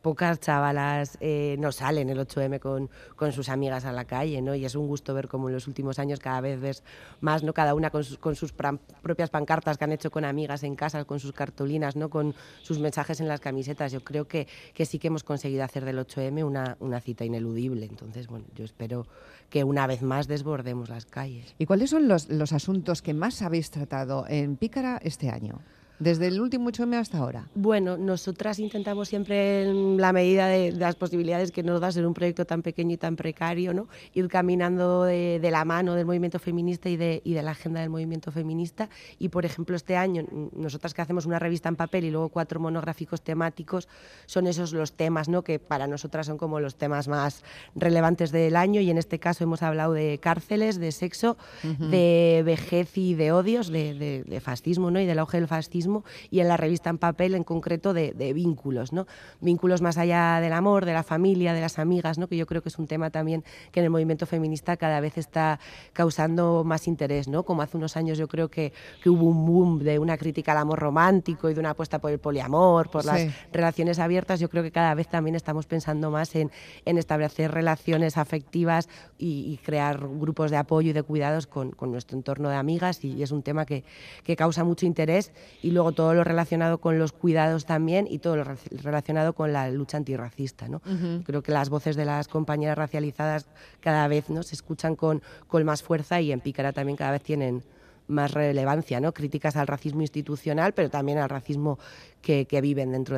Pocas 0.01 0.39
chavalas 0.39 1.17
eh, 1.21 1.55
no 1.59 1.71
salen 1.71 2.09
el 2.09 2.19
8M 2.19 2.59
con, 2.59 2.89
con, 3.15 3.31
sus 3.31 3.49
amigas 3.49 3.85
a 3.85 3.91
la 3.91 4.05
calle, 4.05 4.41
¿no? 4.41 4.55
Y 4.55 4.65
es 4.65 4.75
un 4.75 4.87
gusto 4.87 5.13
ver 5.13 5.27
cómo 5.27 5.47
en 5.47 5.53
los 5.53 5.67
últimos 5.67 5.99
años 5.99 6.19
cada 6.19 6.41
vez 6.41 6.59
ves 6.59 6.83
más, 7.19 7.43
¿no? 7.43 7.53
Cada 7.53 7.75
una 7.75 7.91
con 7.91 8.03
sus, 8.03 8.17
con 8.17 8.35
sus 8.35 8.51
propias 8.51 9.29
pancartas 9.29 9.77
que 9.77 9.83
han 9.83 9.91
hecho 9.91 10.09
con 10.09 10.25
amigas 10.25 10.63
en 10.63 10.75
casa, 10.75 11.05
con 11.05 11.19
sus 11.19 11.33
cartulinas, 11.33 11.95
¿no? 11.95 12.09
Con 12.09 12.33
sus 12.61 12.79
mensajes 12.79 13.19
en 13.19 13.27
las 13.27 13.39
camisetas. 13.39 13.91
Yo 13.91 14.03
creo 14.03 14.27
que, 14.27 14.47
que 14.73 14.85
sí 14.85 14.97
que 14.97 15.07
hemos 15.07 15.23
conseguido 15.23 15.63
hacer 15.63 15.85
del 15.85 15.99
8M 15.99 16.43
una, 16.43 16.77
una 16.79 16.99
cita 16.99 17.23
ineludible. 17.23 17.85
Entonces, 17.85 18.27
bueno, 18.27 18.45
yo 18.55 18.65
espero 18.65 19.05
que 19.51 19.63
una 19.63 19.85
vez 19.85 20.01
más 20.01 20.27
desbordemos 20.27 20.89
las 20.89 21.05
calles. 21.05 21.53
¿Y 21.59 21.67
cuáles 21.67 21.91
son 21.91 22.07
los, 22.07 22.29
los 22.29 22.53
asuntos 22.53 23.03
que 23.03 23.13
más 23.13 23.41
habéis 23.43 23.69
tratado 23.69 24.25
en 24.27 24.55
Pícara 24.55 24.99
este 25.03 25.29
año? 25.29 25.59
Desde 26.01 26.27
el 26.27 26.41
último 26.41 26.71
8M 26.71 26.95
hasta 26.95 27.19
ahora? 27.19 27.47
Bueno, 27.53 27.95
nosotras 27.95 28.57
intentamos 28.57 29.07
siempre, 29.07 29.69
en 29.69 29.97
la 29.97 30.11
medida 30.11 30.47
de, 30.47 30.71
de, 30.71 30.79
las 30.79 30.95
posibilidades 30.95 31.51
que 31.51 31.61
nos 31.61 31.79
da 31.79 31.91
ser 31.91 32.07
un 32.07 32.15
proyecto 32.15 32.43
tan 32.43 32.63
pequeño 32.63 32.95
y 32.95 32.97
tan 32.97 33.15
precario, 33.15 33.71
¿no? 33.73 33.87
ir 34.13 34.27
caminando 34.27 35.03
de, 35.03 35.39
de 35.39 35.51
la 35.51 35.63
mano 35.63 35.93
del 35.93 36.07
movimiento 36.07 36.39
feminista 36.39 36.89
y 36.89 36.97
de, 36.97 37.21
y 37.23 37.33
de, 37.35 37.43
la 37.43 37.51
agenda 37.51 37.81
del 37.81 37.91
movimiento 37.91 38.31
feminista. 38.31 38.89
Y, 39.19 39.29
por 39.29 39.45
ejemplo, 39.45 39.75
este 39.75 39.95
año, 39.95 40.25
nosotras 40.55 40.95
que 40.95 41.03
hacemos 41.03 41.27
una 41.27 41.37
revista 41.37 41.69
en 41.69 41.75
papel 41.75 42.05
y 42.05 42.09
luego 42.09 42.29
cuatro 42.29 42.59
monográficos 42.59 43.21
temáticos, 43.21 43.87
son 44.25 44.47
esos 44.47 44.73
los 44.73 44.93
temas 44.93 45.29
¿no? 45.29 45.43
que 45.43 45.59
para 45.59 45.85
nosotras 45.85 46.25
son 46.25 46.39
como 46.39 46.59
los 46.59 46.77
temas 46.77 47.07
más 47.07 47.43
relevantes 47.75 48.31
del 48.31 48.55
año. 48.55 48.81
Y 48.81 48.89
en 48.89 48.97
este 48.97 49.19
caso 49.19 49.43
hemos 49.43 49.61
hablado 49.61 49.93
de 49.93 50.17
cárceles, 50.19 50.79
de 50.79 50.91
sexo, 50.91 51.37
uh 51.63 51.67
-huh. 51.67 51.89
de 51.89 52.41
vejez 52.43 52.97
y 52.97 53.13
de 53.13 53.31
odios, 53.31 53.67
de, 53.67 54.23
de 54.25 54.39
fascismo 54.41 54.89
¿no? 54.89 54.99
y 54.99 55.05
del 55.05 55.19
auge 55.19 55.37
del 55.37 55.47
fascismo 55.47 55.90
y 56.29 56.39
en 56.39 56.47
la 56.47 56.57
revista 56.57 56.89
en 56.89 56.97
papel 56.97 57.35
en 57.35 57.43
concreto 57.43 57.93
de, 57.93 58.13
de, 58.13 58.33
vínculos, 58.33 58.93
¿no? 58.93 59.07
Vínculos 59.39 59.81
más 59.81 59.97
allá 59.97 60.39
del 60.41 60.53
amor, 60.53 60.85
de 60.85 60.93
la 60.93 61.03
familia, 61.03 61.53
de 61.53 61.61
las 61.61 61.79
amigas, 61.79 62.17
¿no? 62.17 62.27
Que 62.27 62.37
yo 62.37 62.45
creo 62.45 62.61
que 62.61 62.69
es 62.69 62.79
un 62.79 62.87
tema 62.87 63.09
también 63.09 63.43
que 63.71 63.79
en 63.79 63.85
el 63.85 63.89
movimiento 63.89 64.25
feminista 64.25 64.77
cada 64.77 64.99
vez 64.99 65.17
está 65.17 65.59
causando 65.93 66.63
más 66.63 66.87
interés, 66.87 67.27
¿no? 67.27 67.43
Como 67.43 67.61
hace 67.61 67.77
unos 67.77 67.97
años 67.97 68.17
yo 68.17 68.27
creo 68.27 68.49
que, 68.49 68.73
que 69.01 69.09
hubo 69.09 69.25
un 69.25 69.45
boom 69.45 69.79
de 69.79 69.99
una 69.99 70.17
crítica 70.17 70.51
al 70.51 70.59
amor 70.59 70.79
romántico 70.79 71.49
y 71.49 71.53
de 71.53 71.59
una 71.59 71.71
apuesta 71.71 71.99
por 71.99 72.11
el 72.11 72.19
poliamor, 72.19 72.89
por 72.89 73.03
sí. 73.03 73.07
las 73.07 73.51
relaciones 73.51 73.99
abiertas, 73.99 74.39
yo 74.39 74.49
creo 74.49 74.63
que 74.63 74.71
cada 74.71 74.93
vez 74.93 75.07
también 75.07 75.35
estamos 75.35 75.65
pensando 75.65 76.11
más 76.11 76.35
en, 76.35 76.51
en 76.85 76.97
establecer 76.97 77.51
relaciones 77.51 78.17
afectivas 78.17 78.87
y, 79.17 79.51
y, 79.51 79.57
crear 79.57 79.99
grupos 79.99 80.51
de 80.51 80.57
apoyo 80.57 80.89
y 80.89 80.93
de 80.93 81.03
cuidados 81.03 81.47
con, 81.47 81.71
con 81.71 81.91
nuestro 81.91 82.17
entorno 82.17 82.49
de 82.49 82.55
amigas 82.55 83.03
y, 83.03 83.13
y 83.13 83.23
es 83.23 83.31
un 83.31 83.43
tema 83.43 83.65
que, 83.65 83.83
que 84.23 84.35
causa 84.35 84.63
mucho 84.63 84.85
interés 84.85 85.31
y 85.61 85.71
luego 85.71 85.80
luego 85.81 85.93
todo 85.93 86.13
lo 86.13 86.23
relacionado 86.23 86.77
con 86.77 86.99
los 86.99 87.11
cuidados 87.11 87.65
también 87.65 88.05
y 88.07 88.19
todo 88.19 88.35
lo 88.35 88.43
relacionado 88.83 89.33
con 89.33 89.51
la 89.51 89.67
lucha 89.71 89.97
antirracista. 89.97 90.67
¿no? 90.67 90.77
Uh 90.85 90.89
-huh. 90.89 91.23
Creo 91.23 91.41
que 91.41 91.51
las 91.51 91.69
voces 91.69 91.95
de 91.95 92.05
las 92.05 92.27
compañeras 92.27 92.77
racializadas 92.77 93.47
cada 93.79 94.07
vez 94.07 94.29
¿no? 94.29 94.43
se 94.43 94.53
escuchan 94.53 94.95
con, 94.95 95.23
con 95.47 95.65
más 95.65 95.81
fuerza 95.81 96.21
y 96.21 96.31
en 96.31 96.39
Pícara 96.39 96.71
también 96.71 96.97
cada 96.97 97.11
vez 97.11 97.23
tienen 97.23 97.63
más 98.07 98.31
relevancia, 98.31 98.99
¿no? 98.99 99.13
Críticas 99.13 99.55
al 99.55 99.67
racismo 99.67 100.01
institucional, 100.01 100.73
pero 100.73 100.89
también 100.89 101.17
al 101.17 101.29
racismo 101.29 101.79
que, 102.21 102.45
viven 102.61 102.91
dentro 102.91 103.17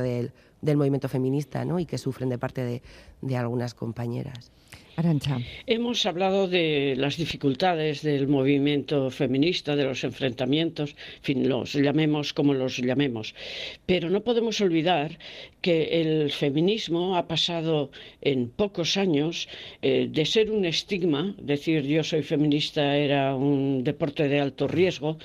del, 0.64 0.78
movimiento 0.78 1.10
feminista, 1.10 1.66
¿no? 1.66 1.80
Y 1.80 1.86
que 1.86 1.98
sufren 1.98 2.30
de 2.30 2.38
parte 2.38 2.82
de 3.22 3.38
algunas 3.38 3.74
compañeras. 3.74 4.52
Arancha. 4.96 5.40
Hemos 5.66 6.06
hablado 6.06 6.48
de 6.48 6.94
las 6.98 7.18
dificultades 7.18 8.04
del 8.04 8.28
movimiento 8.28 9.10
feminista, 9.10 9.76
de 9.76 9.86
los 9.86 10.04
enfrentamientos, 10.04 10.92
en 10.92 11.24
fin, 11.24 11.50
los 11.50 11.74
llamemos 11.74 12.34
como 12.34 12.54
los 12.54 12.78
llamemos. 12.78 13.34
Pero 13.88 14.12
no 14.12 14.22
podemos 14.22 14.62
olvidar 14.62 15.18
que 15.62 16.02
el 16.02 16.32
feminismo 16.32 17.18
ha 17.18 17.28
pasado 17.28 17.90
en 18.22 18.50
pocos 18.50 18.96
años 18.98 19.50
eh, 19.82 20.08
de 20.12 20.26
ser 20.26 20.52
un 20.52 20.64
estigma, 20.64 21.34
decir 21.40 21.84
yo 21.88 22.04
soy 22.04 22.22
feminista 22.22 22.96
era 22.96 23.36
un 23.36 23.84
deporte 23.84 24.28
de 24.28 24.42
alto 24.42 24.68
riesgo, 24.68 25.18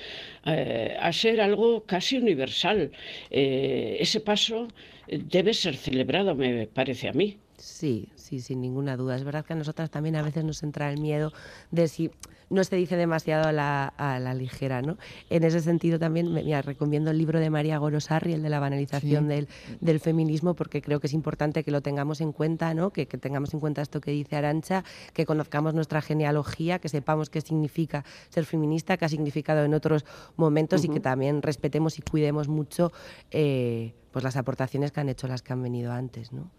eh, 0.45 0.97
a 0.99 1.13
ser 1.13 1.41
algo 1.41 1.83
casi 1.83 2.17
universal. 2.17 2.91
Eh, 3.29 3.97
ese 3.99 4.19
paso 4.19 4.67
debe 5.09 5.53
ser 5.53 5.75
celebrado, 5.75 6.35
me 6.35 6.67
parece 6.67 7.09
a 7.09 7.13
mí. 7.13 7.39
Sí, 7.57 8.09
sí, 8.15 8.39
sin 8.39 8.61
ninguna 8.61 8.95
duda. 8.95 9.15
Es 9.15 9.23
verdad 9.23 9.45
que 9.45 9.53
a 9.53 9.55
nosotras 9.55 9.89
también 9.89 10.15
a 10.15 10.21
veces 10.21 10.45
nos 10.45 10.63
entra 10.63 10.89
el 10.91 10.99
miedo 10.99 11.33
de 11.71 11.87
si 11.89 12.09
no 12.49 12.63
se 12.63 12.75
dice 12.75 12.95
demasiado 12.95 13.47
a 13.47 13.51
la, 13.51 14.33
ligera, 14.33 14.81
¿no? 14.81 14.97
En 15.29 15.43
ese 15.43 15.59
sentido 15.59 15.99
también, 15.99 16.33
me 16.33 16.61
recomiendo 16.61 17.11
el 17.11 17.17
libro 17.17 17.39
de 17.39 17.49
María 17.49 17.77
Gorosarri, 17.77 18.33
el 18.33 18.41
de 18.41 18.49
la 18.49 18.59
banalización 18.59 19.27
del, 19.27 19.99
feminismo, 19.99 20.55
porque 20.55 20.81
creo 20.81 20.99
que 20.99 21.07
es 21.07 21.13
importante 21.13 21.63
que 21.63 21.71
lo 21.71 21.81
tengamos 21.81 22.21
en 22.21 22.31
cuenta, 22.31 22.73
¿no? 22.73 22.91
Que, 22.91 23.05
tengamos 23.05 23.53
en 23.53 23.59
cuenta 23.59 23.81
esto 23.81 24.01
que 24.01 24.11
dice 24.11 24.35
Arancha, 24.35 24.83
que 25.13 25.25
conozcamos 25.25 25.73
nuestra 25.73 26.01
genealogía, 26.01 26.79
que 26.79 26.89
sepamos 26.89 27.29
qué 27.29 27.41
significa 27.41 28.03
ser 28.29 28.45
feminista, 28.45 28.97
qué 28.97 29.05
ha 29.05 29.09
significado 29.09 29.63
en 29.63 29.73
otros 29.73 30.05
momentos 30.37 30.83
y 30.85 30.89
que 30.89 30.99
también 30.99 31.41
respetemos 31.41 31.99
y 31.99 32.01
cuidemos 32.01 32.47
mucho 32.47 32.91
eh, 33.31 33.93
pues 34.11 34.23
las 34.23 34.37
aportaciones 34.37 34.91
que 34.91 34.99
han 34.99 35.09
hecho 35.09 35.27
las 35.27 35.41
que 35.41 35.53
han 35.53 35.61
venido 35.61 35.91
antes, 35.91 36.31
¿no? 36.31 36.51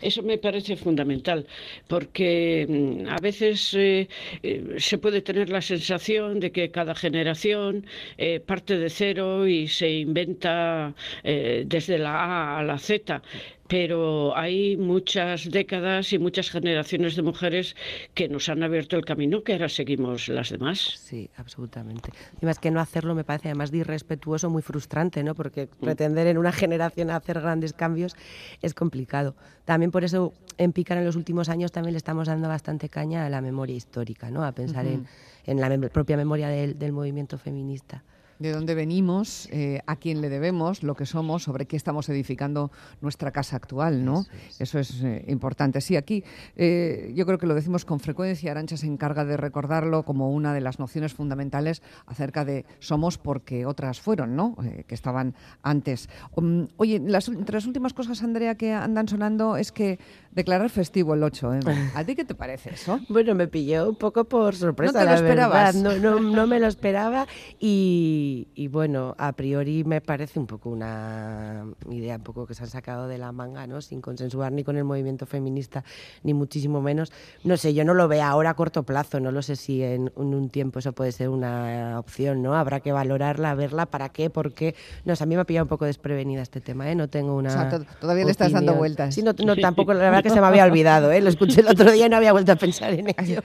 Eso 0.00 0.22
me 0.22 0.38
parece 0.38 0.74
fundamental, 0.74 1.46
porque 1.86 2.66
mm, 2.66 3.08
a 3.08 3.18
veces 3.18 3.74
eh, 3.74 4.08
eh, 4.42 4.76
se 4.78 4.96
puede 4.96 5.20
tener 5.20 5.50
la 5.50 5.60
sensación 5.60 6.40
de 6.40 6.50
que 6.50 6.70
cada 6.70 6.94
generación 6.94 7.86
eh, 8.16 8.40
parte 8.40 8.78
de 8.78 8.88
cero 8.88 9.46
y 9.46 9.68
se 9.68 9.90
inventa 9.90 10.94
desde 11.22 11.98
la 11.98 12.14
A 12.24 12.58
a 12.60 12.62
la 12.62 12.78
Z 12.78 13.22
pero 13.68 14.36
hay 14.36 14.76
muchas 14.76 15.50
décadas 15.50 16.12
y 16.12 16.18
muchas 16.18 16.50
generaciones 16.50 17.16
de 17.16 17.22
mujeres 17.22 17.76
que 18.12 18.28
nos 18.28 18.48
han 18.48 18.62
abierto 18.62 18.96
el 18.96 19.04
camino 19.04 19.42
que 19.42 19.54
ahora 19.54 19.68
seguimos 19.68 20.28
las 20.28 20.50
demás. 20.50 20.78
Sí, 20.78 21.30
absolutamente. 21.36 22.10
Y 22.40 22.46
más 22.46 22.58
que 22.58 22.70
no 22.70 22.80
hacerlo 22.80 23.14
me 23.14 23.24
parece 23.24 23.48
además 23.48 23.70
de 23.70 23.78
irrespetuoso, 23.78 24.50
muy 24.50 24.62
frustrante, 24.62 25.22
¿no? 25.24 25.34
Porque 25.34 25.66
mm. 25.66 25.84
pretender 25.84 26.26
en 26.26 26.38
una 26.38 26.52
generación 26.52 27.10
hacer 27.10 27.40
grandes 27.40 27.72
cambios 27.72 28.16
es 28.60 28.74
complicado. 28.74 29.34
También 29.64 29.90
por 29.90 30.04
eso 30.04 30.34
en 30.58 30.72
Picar 30.72 30.98
en 30.98 31.06
los 31.06 31.16
últimos 31.16 31.48
años 31.48 31.72
también 31.72 31.94
le 31.94 31.98
estamos 31.98 32.28
dando 32.28 32.48
bastante 32.48 32.88
caña 32.88 33.24
a 33.24 33.30
la 33.30 33.40
memoria 33.40 33.74
histórica, 33.74 34.30
¿no? 34.30 34.44
A 34.44 34.52
pensar 34.52 34.86
en, 34.86 35.06
la 35.46 35.88
propia 35.88 36.16
memoria 36.16 36.48
del 36.48 36.92
movimiento 36.92 37.38
feminista 37.38 38.02
de 38.38 38.52
dónde 38.52 38.74
venimos, 38.74 39.48
eh, 39.52 39.80
a 39.86 39.96
quién 39.96 40.20
le 40.20 40.28
debemos, 40.28 40.82
lo 40.82 40.94
que 40.94 41.06
somos, 41.06 41.44
sobre 41.44 41.66
qué 41.66 41.76
estamos 41.76 42.08
edificando 42.08 42.70
nuestra 43.00 43.30
casa 43.30 43.56
actual, 43.56 44.04
¿no? 44.04 44.26
Eso 44.58 44.78
es, 44.78 45.02
eh, 45.02 45.24
importante. 45.28 45.80
Sí, 45.80 45.96
aquí 45.96 46.24
eh, 46.56 47.12
yo 47.14 47.26
creo 47.26 47.38
que 47.38 47.46
lo 47.46 47.54
decimos 47.54 47.84
con 47.84 48.00
frecuencia, 48.00 48.50
Arancha 48.50 48.76
se 48.76 48.86
encarga 48.86 49.24
de 49.24 49.36
recordarlo 49.36 50.04
como 50.04 50.30
una 50.30 50.52
de 50.54 50.60
las 50.60 50.78
nociones 50.78 51.14
fundamentales 51.14 51.82
acerca 52.06 52.44
de 52.44 52.64
somos 52.78 53.18
porque 53.18 53.66
otras 53.66 54.00
fueron, 54.00 54.36
¿no? 54.36 54.56
que 54.86 54.94
estaban 54.94 55.34
antes. 55.62 56.08
Um, 56.34 56.68
oye, 56.76 57.00
las, 57.04 57.28
entre 57.28 57.54
las 57.54 57.66
últimas 57.66 57.92
cosas, 57.92 58.22
Andrea, 58.22 58.54
que 58.54 58.72
andan 58.72 59.08
sonando 59.08 59.56
es 59.56 59.72
que 59.72 59.98
declarar 60.32 60.70
festivo 60.70 61.14
el 61.14 61.22
8. 61.22 61.50
¿A 61.94 62.04
ti 62.04 62.14
qué 62.14 62.24
te 62.24 62.34
parece 62.34 62.74
eso? 62.74 63.00
Bueno, 63.08 63.34
me 63.34 63.48
pilló 63.48 63.88
un 63.88 63.96
poco 63.96 64.24
por 64.24 64.54
sorpresa. 64.54 64.92
¿No 64.92 64.98
te 64.98 65.04
lo 65.04 65.14
esperabas? 65.14 65.74
No, 65.76 65.96
no, 65.96 66.20
no 66.20 66.46
me 66.46 66.60
lo 66.60 66.66
esperaba 66.66 67.26
y 67.58 68.23
y, 68.54 68.68
bueno, 68.68 69.14
a 69.18 69.32
priori 69.32 69.84
me 69.84 70.00
parece 70.00 70.38
un 70.38 70.46
poco 70.46 70.70
una 70.70 71.64
idea 71.90 72.16
un 72.16 72.22
poco 72.22 72.46
que 72.46 72.54
se 72.54 72.62
han 72.62 72.70
sacado 72.70 73.08
de 73.08 73.18
la 73.18 73.32
manga, 73.32 73.66
¿no? 73.66 73.80
Sin 73.80 74.00
consensuar 74.00 74.52
ni 74.52 74.64
con 74.64 74.76
el 74.76 74.84
movimiento 74.84 75.26
feminista, 75.26 75.84
ni 76.22 76.34
muchísimo 76.34 76.80
menos. 76.80 77.12
No 77.42 77.56
sé, 77.56 77.74
yo 77.74 77.84
no 77.84 77.94
lo 77.94 78.08
veo 78.08 78.22
ahora 78.22 78.50
a 78.50 78.54
corto 78.54 78.82
plazo, 78.84 79.20
no 79.20 79.30
lo 79.30 79.42
sé 79.42 79.56
si 79.56 79.82
en, 79.82 80.12
un 80.16 80.48
tiempo 80.48 80.78
eso 80.78 80.92
puede 80.92 81.12
ser 81.12 81.28
una 81.28 81.98
opción, 81.98 82.42
¿no? 82.42 82.54
Habrá 82.54 82.80
que 82.80 82.92
valorarla, 82.92 83.54
verla, 83.54 83.86
para 83.86 84.08
qué, 84.08 84.30
por 84.30 84.52
qué. 84.52 84.74
No 85.04 85.14
sé, 85.16 85.24
a 85.24 85.26
mí 85.26 85.34
me 85.34 85.42
ha 85.42 85.44
pillado 85.44 85.64
un 85.64 85.68
poco 85.68 85.84
desprevenida 85.84 86.42
este 86.42 86.60
tema, 86.60 86.90
¿eh? 86.90 86.94
No 86.94 87.08
tengo 87.08 87.36
una. 87.36 87.50
O 87.50 87.52
sea, 87.52 87.80
todavía 88.00 88.24
le 88.24 88.30
estás 88.30 88.52
dando 88.52 88.74
vueltas. 88.74 89.14
Sí, 89.14 89.22
no, 89.22 89.34
tampoco, 89.34 89.92
la 89.94 90.04
verdad 90.04 90.22
que 90.22 90.30
se 90.30 90.40
me 90.40 90.46
había 90.46 90.64
olvidado, 90.64 91.12
¿eh? 91.12 91.20
Lo 91.20 91.28
escuché 91.28 91.60
el 91.60 91.68
otro 91.68 91.90
día 91.92 92.06
y 92.06 92.08
no 92.08 92.16
había 92.16 92.32
vuelto 92.32 92.52
a 92.52 92.56
pensar 92.56 92.92
en 92.92 93.08
ello. 93.08 93.42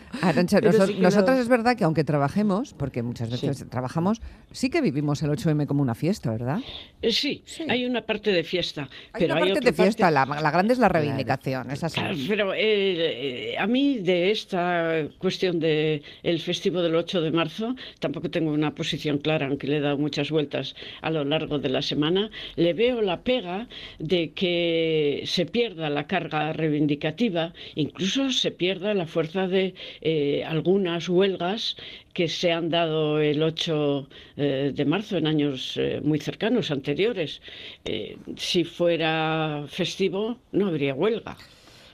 nosotros 0.99 1.37
es 1.37 1.47
verdad 1.47 1.75
que 1.75 1.83
aunque 1.83 2.03
trabajemos, 2.03 2.73
porque 2.73 3.03
muchas 3.03 3.29
veces 3.29 3.65
trabajamos, 3.69 4.21
sí 4.51 4.68
que 4.69 4.81
vivimos 4.81 5.21
el 5.23 5.29
8M 5.29 5.65
como 5.65 5.81
una 5.81 5.95
fiesta, 5.95 6.31
¿verdad? 6.31 6.59
Eh, 7.01 7.11
sí, 7.11 7.43
hay 7.67 7.85
una 7.85 8.01
parte 8.01 8.31
de 8.31 8.43
fiesta. 8.43 8.89
Hay 9.13 9.21
pero 9.21 9.35
una 9.35 9.45
parte 9.45 9.59
de 9.61 9.73
fiesta, 9.73 10.11
la, 10.11 10.25
grande 10.25 10.73
es 10.73 10.79
la 10.79 10.89
reivindicación, 10.89 11.71
es 11.71 11.83
así. 11.83 12.01
pero 12.27 12.53
eh, 12.55 13.55
a 13.57 13.67
mí 13.67 13.99
de 13.99 14.31
esta 14.31 15.07
cuestión 15.17 15.59
del 15.59 16.03
el 16.23 16.39
festivo 16.39 16.81
del 16.81 16.95
8 16.95 17.21
de 17.21 17.31
marzo, 17.31 17.75
tampoco 17.99 18.29
tengo 18.29 18.51
una 18.51 18.75
posición 18.75 19.19
clara, 19.19 19.47
aunque 19.47 19.67
le 19.67 19.77
he 19.77 19.79
dado 19.79 19.97
muchas 19.97 20.29
vueltas 20.31 20.75
a 21.01 21.09
lo 21.09 21.23
largo 21.23 21.59
de 21.59 21.69
la 21.69 21.81
semana, 21.81 22.29
le 22.55 22.73
veo 22.73 23.01
la 23.01 23.21
pega 23.21 23.67
de 23.99 24.31
que 24.31 25.23
se 25.25 25.45
pierda 25.45 25.89
la 25.89 26.07
carga 26.07 26.53
reivindicativa, 26.53 27.53
incluso 27.75 28.31
se 28.31 28.51
pierda 28.51 28.93
la 28.93 29.05
fuerza 29.05 29.47
de 29.47 29.73
eh, 30.01 30.43
algunas 30.45 31.07
huelgas 31.09 31.75
que 32.13 32.27
se 32.27 32.51
han 32.51 32.69
dado 32.69 33.19
el 33.19 33.41
8 33.41 34.09
eh, 34.37 34.58
de 34.73 34.85
marzo 34.85 35.17
en 35.17 35.27
años 35.27 35.75
eh, 35.77 36.01
muy 36.03 36.19
cercanos, 36.19 36.71
anteriores. 36.71 37.41
Eh, 37.85 38.17
si 38.37 38.63
fuera 38.63 39.65
festivo, 39.67 40.37
no 40.51 40.67
habría 40.67 40.93
huelga. 40.93 41.37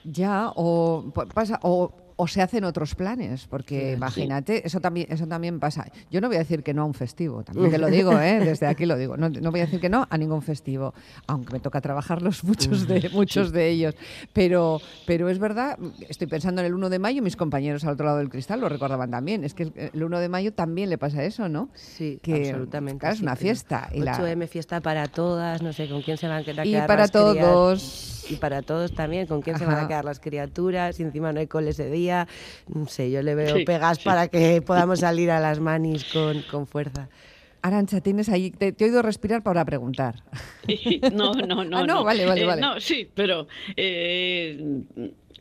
Ya, 0.03 0.51
o 0.55 1.11
pasa, 1.33 1.59
o 1.63 1.91
o 2.17 2.27
se 2.27 2.41
hacen 2.41 2.63
otros 2.63 2.95
planes, 2.95 3.45
porque 3.47 3.93
imagínate, 3.93 4.65
eso 4.65 4.79
también 4.79 5.07
eso 5.09 5.27
también 5.27 5.59
pasa. 5.59 5.85
Yo 6.09 6.21
no 6.21 6.27
voy 6.27 6.37
a 6.37 6.39
decir 6.39 6.63
que 6.63 6.73
no 6.73 6.83
a 6.83 6.85
un 6.85 6.93
festivo, 6.93 7.43
también 7.43 7.71
te 7.71 7.77
lo 7.77 7.87
digo, 7.87 8.19
¿eh? 8.19 8.39
desde 8.45 8.67
aquí 8.67 8.85
lo 8.85 8.97
digo. 8.97 9.17
No, 9.17 9.29
voy 9.51 9.59
a 9.59 9.65
decir 9.65 9.81
que 9.81 9.89
no 9.89 10.07
a 10.09 10.17
ningún 10.17 10.41
festivo, 10.41 10.93
aunque 11.27 11.53
me 11.53 11.59
toca 11.59 11.81
trabajarlos 11.81 12.43
muchos 12.45 12.87
de 12.87 13.09
muchos 13.11 13.51
de 13.51 13.69
ellos. 13.69 13.95
Pero 14.31 14.79
pero 15.05 15.29
es 15.29 15.39
verdad, 15.39 15.77
estoy 16.07 16.27
pensando 16.27 16.61
en 16.61 16.67
el 16.67 16.73
1 16.73 16.89
de 16.89 16.99
mayo, 16.99 17.21
mis 17.21 17.35
compañeros 17.35 17.83
al 17.83 17.93
otro 17.93 18.05
lado 18.05 18.19
del 18.19 18.29
cristal 18.29 18.61
lo 18.61 18.69
recordaban 18.69 19.11
también. 19.11 19.43
Es 19.43 19.53
que 19.53 19.91
el 19.93 20.03
1 20.03 20.19
de 20.19 20.29
mayo 20.29 20.53
también 20.53 20.89
le 20.89 20.97
pasa 20.97 21.23
eso, 21.23 21.49
¿no? 21.49 21.69
Sí, 21.73 22.19
que, 22.21 22.49
absolutamente. 22.49 23.09
es 23.09 23.21
una 23.21 23.35
fiesta. 23.35 23.89
8M 23.93 24.47
fiesta 24.47 24.79
para 24.79 25.07
todas, 25.07 25.61
no 25.61 25.73
sé 25.73 25.89
con 25.89 26.01
quién 26.01 26.17
se 26.17 26.27
van 26.27 26.41
a 26.41 26.45
quedar. 26.45 26.65
Y 26.65 26.75
para 26.87 27.07
todos. 27.07 28.13
Y 28.27 28.37
para 28.37 28.63
todos 28.63 28.91
también, 28.91 29.27
con 29.27 29.43
quién 29.43 29.59
se 29.59 29.67
van 29.67 29.77
a 29.77 29.87
quedar 29.87 30.03
las 30.03 30.19
criaturas, 30.19 30.99
y 30.99 31.03
encima 31.03 31.31
no 31.31 31.39
hay 31.39 31.45
cole 31.45 31.69
ese 31.69 31.91
día 31.91 32.04
no 32.73 32.87
sé, 32.87 33.11
yo 33.11 33.21
le 33.21 33.35
veo 33.35 33.63
pegas 33.65 33.99
para 33.99 34.27
que 34.27 34.61
podamos 34.61 34.99
salir 34.99 35.31
a 35.31 35.39
las 35.39 35.59
manis 35.59 36.05
con, 36.05 36.41
con 36.43 36.67
fuerza. 36.67 37.09
Arancha, 37.61 37.99
tienes 37.99 38.29
ahí, 38.29 38.51
te, 38.51 38.75
he 38.77 38.83
oído 38.85 39.01
respirar 39.01 39.41
para 39.41 39.65
preguntar. 39.65 40.23
No, 41.11 41.33
no, 41.33 41.63
no. 41.63 41.77
ah, 41.77 41.85
no, 41.85 42.03
vale, 42.03 42.25
vale, 42.25 42.41
eh, 42.41 42.45
vale. 42.45 42.61
no, 42.61 42.79
sí, 42.79 43.09
pero 43.13 43.47
eh, 43.75 44.83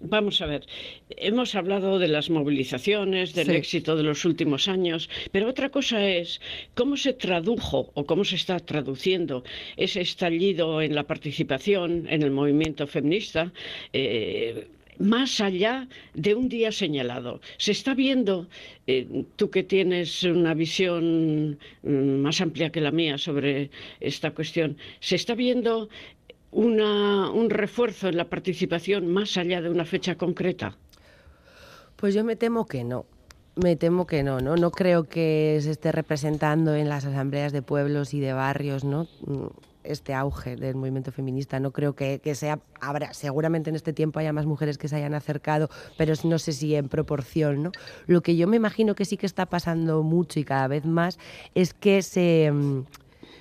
Vamos 0.07 0.43
a 0.43 0.47
ver, 0.47 0.67
hemos 1.09 1.55
hablado 1.55 1.99
de 1.99 2.09
las 2.09 2.29
movilizaciones, 2.29 3.33
del 3.33 3.51
éxito 3.51 3.97
de 3.97 4.03
los 4.03 4.27
últimos 4.27 4.69
años, 4.69 5.09
pero 5.33 5.49
otra 5.49 5.71
cosa 5.71 6.07
es 6.07 6.41
cómo 6.75 6.99
se 6.99 7.15
tradujo 7.15 7.91
o 7.95 8.05
cómo 8.05 8.25
se 8.25 8.37
está 8.37 8.59
traduciendo 8.59 9.45
ese 9.77 10.03
estallido 10.03 10.83
en 10.83 10.95
la 10.95 11.05
participación 11.05 12.07
en 12.09 12.23
el 12.23 12.33
movimiento 12.33 12.87
feminista. 12.87 13.53
Eh, 13.95 14.69
más 14.99 15.41
allá 15.41 15.89
de 16.15 16.35
un 16.35 16.49
día 16.49 16.73
señalado. 16.73 17.41
Se 17.59 17.73
está 17.73 17.95
viendo, 17.95 18.49
eh, 18.87 19.25
tú 19.37 19.51
que 19.51 19.63
tienes 19.63 20.23
una 20.23 20.55
visión 20.55 21.59
mm, 21.83 22.23
más 22.23 22.41
amplia 22.41 22.71
que 22.71 22.81
la 22.81 22.91
mía 22.91 23.19
sobre 23.19 23.71
esta 24.01 24.33
cuestión, 24.33 24.77
se 25.01 25.17
está 25.17 25.35
viendo 25.35 25.89
un 26.53 27.51
refuerzo 27.51 28.09
en 28.09 28.17
la 28.17 28.29
participación 28.29 29.13
más 29.13 29.37
allá 29.37 29.61
de 29.61 29.71
una 29.71 29.85
fecha 29.85 30.15
concreta. 30.15 30.77
Pues 31.97 32.15
yo 32.15 32.23
me 32.23 32.37
temo 32.37 32.67
que 32.67 32.85
no. 32.85 33.07
Me 33.57 33.77
temo 33.77 34.07
que 34.07 34.23
no, 34.23 34.41
¿no? 34.41 34.57
No 34.57 34.71
creo 34.71 35.05
que 35.05 35.59
se 35.63 35.71
esté 35.71 35.93
representando 35.93 36.75
en 36.75 36.89
las 36.89 37.05
asambleas 37.05 37.53
de 37.53 37.63
pueblos 37.63 38.13
y 38.13 38.21
de 38.21 38.33
barrios, 38.33 38.85
¿no? 38.85 39.09
Mm, 39.85 39.91
este 39.93 40.15
auge 40.15 40.57
del 40.57 40.75
movimiento 40.75 41.13
feminista. 41.13 41.61
No 41.61 41.71
creo 41.73 41.95
que, 41.95 42.21
que, 42.21 42.35
sea, 42.35 42.59
seguramente 43.13 43.71
en 43.71 43.77
este 43.77 43.93
tiempo 43.93 44.19
haya 44.19 44.33
más 44.33 44.47
mujeres 44.47 44.79
que 44.79 44.89
se 44.89 44.97
hayan 44.97 45.15
acercado, 45.15 45.69
pero 45.97 46.15
no 46.25 46.39
sé 46.39 46.53
si 46.53 46.75
en 46.75 46.89
proporción, 46.89 47.63
¿no? 47.63 47.73
Lo 48.07 48.23
que 48.23 48.37
yo 48.37 48.47
me 48.47 48.57
imagino 48.57 48.95
que 48.95 49.05
sí 49.05 49.17
que 49.17 49.27
está 49.27 49.47
pasando 49.47 50.03
mucho 50.03 50.41
y 50.41 50.45
cada 50.45 50.69
vez 50.69 50.85
más 50.85 51.19
es 51.55 51.75
que 51.75 52.03
se 52.03 52.53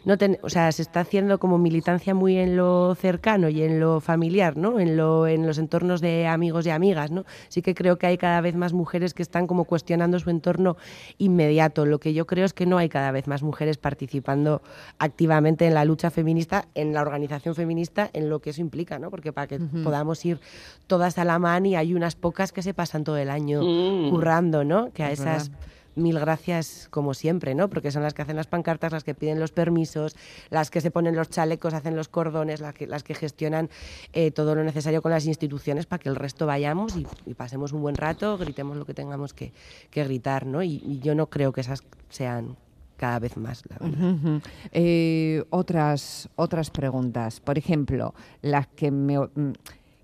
no 0.05 0.15
o 0.41 0.50
sea, 0.50 0.72
se 0.72 0.81
está 0.81 1.01
haciendo 1.01 1.39
como 1.39 1.57
militancia 1.57 2.13
muy 2.13 2.38
en 2.38 2.57
lo 2.57 2.93
cercano 2.95 3.50
y 3.50 3.63
en 3.63 3.79
lo 3.79 4.01
familiar, 4.01 4.57
¿no? 4.57 4.79
En, 4.79 4.98
lo, 4.98 5.27
en 5.27 5.48
los 5.48 5.57
entornos 5.57 6.01
de 6.01 6.27
amigos 6.27 6.65
y 6.65 6.72
amigas, 6.72 7.12
¿no? 7.12 7.25
Sí 7.48 7.62
que 7.62 7.74
creo 7.74 7.98
que 7.98 8.07
hay 8.07 8.17
cada 8.17 8.41
vez 8.41 8.55
más 8.55 8.74
mujeres 8.74 9.13
que 9.13 9.24
están 9.24 9.48
como 9.48 9.63
cuestionando 9.63 10.19
su 10.19 10.29
entorno 10.29 10.77
inmediato. 11.17 11.86
Lo 11.86 12.00
que 12.00 12.13
yo 12.13 12.27
creo 12.27 12.45
es 12.45 12.53
que 12.53 12.65
no 12.65 12.77
hay 12.77 12.89
cada 12.89 13.12
vez 13.12 13.27
más 13.27 13.43
mujeres 13.43 13.77
participando 13.77 14.62
activamente 15.00 15.67
en 15.67 15.74
la 15.74 15.86
lucha 15.86 16.12
feminista, 16.12 16.67
en 16.75 16.93
la 16.93 17.01
organización 17.01 17.55
feminista, 17.55 18.10
en 18.13 18.29
lo 18.29 18.39
que 18.39 18.50
eso 18.50 18.62
implica, 18.62 19.00
¿no? 19.00 19.10
Porque 19.10 19.31
para 19.31 19.48
que 19.48 19.60
podamos 19.83 20.24
ir 20.25 20.39
todas 20.88 21.17
a 21.17 21.24
la 21.24 21.39
mano 21.39 21.67
y 21.67 21.75
hay 21.75 21.93
unas 21.93 22.15
pocas 22.15 22.51
que 22.51 22.62
se 22.62 22.74
pasan 22.74 23.03
todo 23.03 23.17
el 23.17 23.29
año 23.29 23.62
mm. 23.62 24.10
currando, 24.10 24.63
¿no? 24.63 24.91
Que 24.91 25.03
a 25.03 25.12
esas 25.12 25.51
mil 25.95 26.19
gracias 26.19 26.88
como 26.89 27.13
siempre, 27.13 27.55
¿no? 27.55 27.69
Porque 27.69 27.91
son 27.91 28.03
las 28.03 28.13
que 28.13 28.21
hacen 28.21 28.35
las 28.35 28.47
pancartas, 28.47 28.91
las 28.91 29.03
que 29.03 29.13
piden 29.13 29.39
los 29.39 29.51
permisos, 29.51 30.15
las 30.50 30.69
que 30.69 30.81
se 30.81 30.91
ponen 30.91 31.15
los 31.15 31.29
chalecos, 31.29 31.73
hacen 31.73 31.95
los 31.95 32.07
cordones, 32.07 32.62
las 32.62 32.73
que, 33.03 33.13
gestionan 33.13 33.69
eh, 34.13 34.31
todo 34.31 34.55
lo 34.55 34.63
necesario 34.63 35.01
con 35.01 35.12
las 35.12 35.25
instituciones 35.25 35.85
para 35.85 36.00
que 36.00 36.09
el 36.09 36.15
resto 36.15 36.45
vayamos 36.45 36.95
y, 36.95 37.33
pasemos 37.33 37.73
un 37.73 37.81
buen 37.81 37.95
rato, 37.95 38.38
gritemos 38.38 38.77
lo 38.77 38.85
que 38.85 38.93
tengamos 38.93 39.33
que, 39.33 39.53
gritar, 39.93 40.45
¿no? 40.45 40.63
Y, 40.63 41.00
yo 41.03 41.15
no 41.15 41.27
creo 41.27 41.51
que 41.51 41.62
esas 41.62 41.83
sean 42.09 42.55
cada 42.97 43.19
vez 43.19 43.38
más. 43.38 43.63
La 43.69 44.41
eh, 44.71 45.43
otras, 45.50 46.29
otras 46.35 46.69
preguntas. 46.69 47.39
Por 47.39 47.57
ejemplo, 47.57 48.13
las 48.41 48.67
que 48.67 48.91
me 48.91 49.17
mm, 49.17 49.53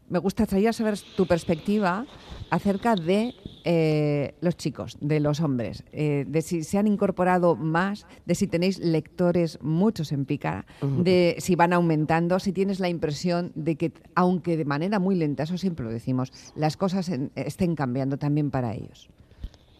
me 0.09 0.19
gustaría 0.19 0.73
saber 0.73 0.99
tu 1.15 1.25
perspectiva 1.25 2.05
acerca 2.49 2.95
de 2.95 3.35
eh, 3.63 4.35
los 4.41 4.55
chicos, 4.57 4.97
de 5.01 5.19
los 5.19 5.41
hombres, 5.41 5.83
eh, 5.91 6.25
de 6.27 6.41
si 6.41 6.63
se 6.63 6.77
han 6.77 6.87
incorporado 6.87 7.55
más, 7.55 8.05
de 8.25 8.35
si 8.35 8.47
tenéis 8.47 8.79
lectores 8.79 9.59
muchos 9.61 10.11
en 10.11 10.25
Pícara, 10.25 10.65
de 10.81 11.35
si 11.39 11.55
van 11.55 11.73
aumentando, 11.73 12.39
si 12.39 12.53
tienes 12.53 12.79
la 12.79 12.89
impresión 12.89 13.51
de 13.55 13.75
que, 13.75 13.91
aunque 14.15 14.57
de 14.57 14.65
manera 14.65 14.99
muy 14.99 15.15
lenta, 15.15 15.43
eso 15.43 15.57
siempre 15.57 15.85
lo 15.85 15.91
decimos, 15.91 16.31
las 16.55 16.77
cosas 16.77 17.11
estén 17.35 17.75
cambiando 17.75 18.17
también 18.17 18.51
para 18.51 18.73
ellos. 18.73 19.09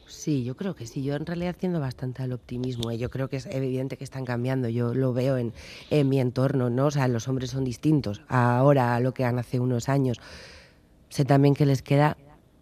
Sí, 0.09 0.43
yo 0.43 0.57
creo 0.57 0.75
que 0.75 0.87
sí. 0.87 1.03
Yo 1.03 1.15
en 1.15 1.25
realidad 1.25 1.55
tiendo 1.57 1.79
bastante 1.79 2.23
al 2.23 2.33
optimismo. 2.33 2.89
¿eh? 2.91 2.97
Yo 2.97 3.09
creo 3.09 3.29
que 3.29 3.37
es 3.37 3.45
evidente 3.45 3.95
que 3.95 4.03
están 4.03 4.25
cambiando. 4.25 4.67
Yo 4.67 4.93
lo 4.93 5.13
veo 5.13 5.37
en, 5.37 5.53
en 5.91 6.09
mi 6.09 6.19
entorno, 6.19 6.69
¿no? 6.69 6.87
O 6.87 6.91
sea, 6.91 7.07
los 7.07 7.27
hombres 7.27 7.51
son 7.51 7.63
distintos 7.63 8.21
ahora 8.27 8.95
a 8.95 8.99
lo 8.99 9.13
que 9.13 9.23
eran 9.23 9.37
hace 9.37 9.59
unos 9.59 9.87
años. 9.87 10.19
Sé 11.09 11.25
también 11.25 11.53
que 11.53 11.65
les 11.65 11.81
queda 11.81 12.17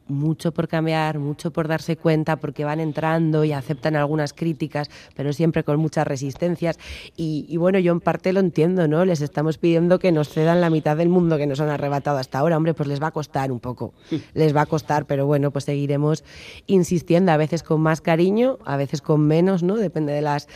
mucho 0.08 0.52
por 0.52 0.68
cambiar, 0.68 1.20
mucho 1.20 1.52
por 1.52 1.68
darse 1.68 1.98
cuenta, 1.98 2.38
porque 2.38 2.66
van 2.66 2.80
entrando 2.80 3.44
y 3.44 3.52
aceptan 3.52 3.96
algunas 3.96 4.34
críticas, 4.34 4.90
pero 5.16 5.34
siempre 5.34 5.64
con 5.64 5.80
muchas 5.80 6.08
resistencias. 6.08 6.80
Y, 7.16 7.56
bueno, 7.58 7.80
yo 7.80 7.92
en 7.92 8.00
parte 8.00 8.34
lo 8.34 8.40
entiendo, 8.40 8.88
¿no? 8.88 9.06
Les 9.06 9.22
estamos 9.22 9.58
pidiendo 9.58 10.00
que 10.00 10.12
nos 10.12 10.30
cedan 10.30 10.62
la 10.62 10.70
mitad 10.70 10.98
del 10.98 11.10
mundo 11.10 11.38
que 11.38 11.48
nos 11.48 11.60
han 11.60 11.70
arrebatado 11.70 12.18
hasta 12.18 12.40
ahora. 12.40 12.58
Hombre, 12.58 12.74
pues 12.74 12.88
les 12.88 13.02
va 13.02 13.08
a 13.08 13.12
costar 13.12 13.52
un 13.52 13.60
poco, 13.60 13.94
les 14.34 14.56
va 14.56 14.62
a 14.62 14.66
costar, 14.66 15.06
pero 15.06 15.26
bueno, 15.26 15.52
pues 15.52 15.66
seguiremos 15.66 16.24
insistiendo, 16.68 17.32
a 17.32 17.38
veces 17.38 17.64
con 17.64 17.82
más 17.82 18.02
cariño, 18.02 18.60
a 18.66 18.78
veces 18.78 19.02
con 19.02 19.22
menos, 19.22 19.64
¿no? 19.64 19.76
Depende 19.76 20.14
de 20.14 20.22
las 20.22 20.48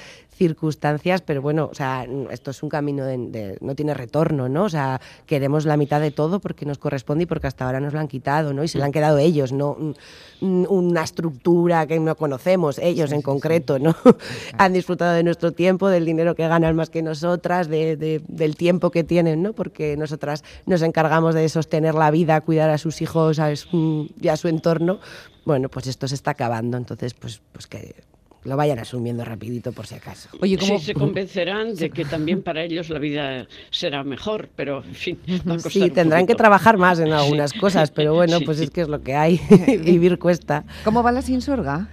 circunstancias, 0.41 1.21
pero 1.21 1.41
bueno, 1.41 1.69
o 1.71 1.75
sea, 1.75 2.07
esto 2.31 2.49
es 2.51 2.63
un 2.63 2.69
camino 2.69 3.05
de, 3.05 3.57
no 3.61 3.75
tiene 3.75 3.93
retorno, 3.93 4.49
¿no? 4.49 4.63
O 4.63 4.69
sea, 4.69 4.99
queremos 5.27 5.65
la 5.65 5.77
mitad 5.77 6.01
de 6.01 6.09
todo 6.09 6.39
porque 6.39 6.65
nos 6.65 6.79
corresponde 6.79 7.23
y 7.23 7.27
porque 7.27 7.47
hasta 7.47 7.65
ahora 7.65 7.79
nos 7.79 7.93
lo 7.93 7.99
han 7.99 8.07
quitado, 8.07 8.51
¿no? 8.51 8.63
Y 8.63 8.67
se 8.67 8.79
lo 8.79 8.85
han 8.85 8.91
quedado 8.91 9.19
ellos, 9.19 9.40
no 9.51 9.95
una 10.41 11.03
estructura 11.03 11.85
que 11.85 11.99
no 11.99 12.15
conocemos, 12.15 12.79
ellos 12.79 13.11
en 13.11 13.21
concreto, 13.21 13.77
¿no? 13.77 13.95
han 14.57 14.73
disfrutado 14.73 15.13
de 15.13 15.23
nuestro 15.23 15.51
tiempo, 15.51 15.87
del 15.87 16.05
dinero 16.05 16.35
que 16.35 16.47
ganan 16.47 16.75
más 16.75 16.89
que 16.89 17.01
nosotras, 17.01 17.67
del 17.69 18.55
tiempo 18.57 18.89
que 18.89 19.03
tienen, 19.03 19.43
¿no? 19.43 19.53
Porque 19.53 19.95
nosotras 19.97 20.43
nos 20.65 20.81
encargamos 20.81 21.35
de 21.35 21.47
sostener 21.47 21.93
la 21.93 22.09
vida, 22.11 22.41
cuidar 22.41 22.71
a 22.71 22.77
sus 22.77 23.01
hijos 23.01 23.39
a 23.39 23.51
y 23.51 24.27
a 24.27 24.37
su 24.37 24.47
entorno. 24.47 24.99
Bueno, 25.45 25.69
pues 25.69 25.87
esto 25.87 26.07
se 26.07 26.15
está 26.15 26.31
acabando, 26.31 26.77
entonces, 26.77 27.13
pues, 27.13 27.41
pues 27.51 27.67
que 27.67 27.95
lo 28.43 28.57
vayan 28.57 28.79
asumiendo 28.79 29.23
rapidito 29.23 29.71
por 29.71 29.87
si 29.87 29.95
acaso. 29.95 30.29
Oye, 30.41 30.57
¿cómo... 30.57 30.79
Sí, 30.79 30.85
se 30.85 30.93
convencerán 30.93 31.75
de 31.75 31.89
que 31.89 32.05
también 32.05 32.41
para 32.41 32.63
ellos 32.63 32.89
la 32.89 32.99
vida 32.99 33.47
será 33.69 34.03
mejor, 34.03 34.49
pero 34.55 34.83
en 34.83 34.95
fin, 34.95 35.19
va 35.49 35.55
a 35.55 35.59
Sí, 35.59 35.89
tendrán 35.91 36.25
que 36.25 36.35
trabajar 36.35 36.77
más 36.77 36.99
en 36.99 37.11
algunas 37.11 37.53
cosas, 37.53 37.91
pero 37.91 38.13
bueno, 38.13 38.39
pues 38.41 38.59
es 38.59 38.69
que 38.69 38.81
es 38.81 38.87
lo 38.87 39.01
que 39.01 39.15
hay, 39.15 39.39
vivir 39.83 40.17
cuesta. 40.19 40.65
¿Cómo 40.83 41.03
va 41.03 41.11
la 41.11 41.21
sinsorga? 41.21 41.87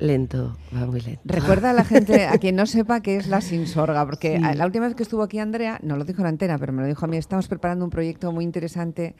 Lento, 0.00 0.56
va 0.74 0.86
muy 0.86 1.00
lento. 1.00 1.20
Recuerda 1.24 1.70
a 1.70 1.72
la 1.72 1.84
gente, 1.84 2.26
a 2.26 2.36
quien 2.38 2.56
no 2.56 2.66
sepa 2.66 3.00
qué 3.00 3.16
es 3.16 3.28
la 3.28 3.40
Sinsorga, 3.40 4.04
porque 4.04 4.40
la 4.40 4.66
última 4.66 4.86
vez 4.86 4.96
que 4.96 5.04
estuvo 5.04 5.22
aquí 5.22 5.38
Andrea, 5.38 5.78
no 5.82 5.96
lo 5.96 6.04
dijo 6.04 6.20
en 6.20 6.26
antena, 6.26 6.58
pero 6.58 6.72
me 6.72 6.82
lo 6.82 6.88
dijo 6.88 7.04
a 7.04 7.08
mí, 7.08 7.16
estamos 7.16 7.46
preparando 7.46 7.84
un 7.84 7.90
proyecto 7.90 8.32
muy 8.32 8.44
interesante 8.44 9.14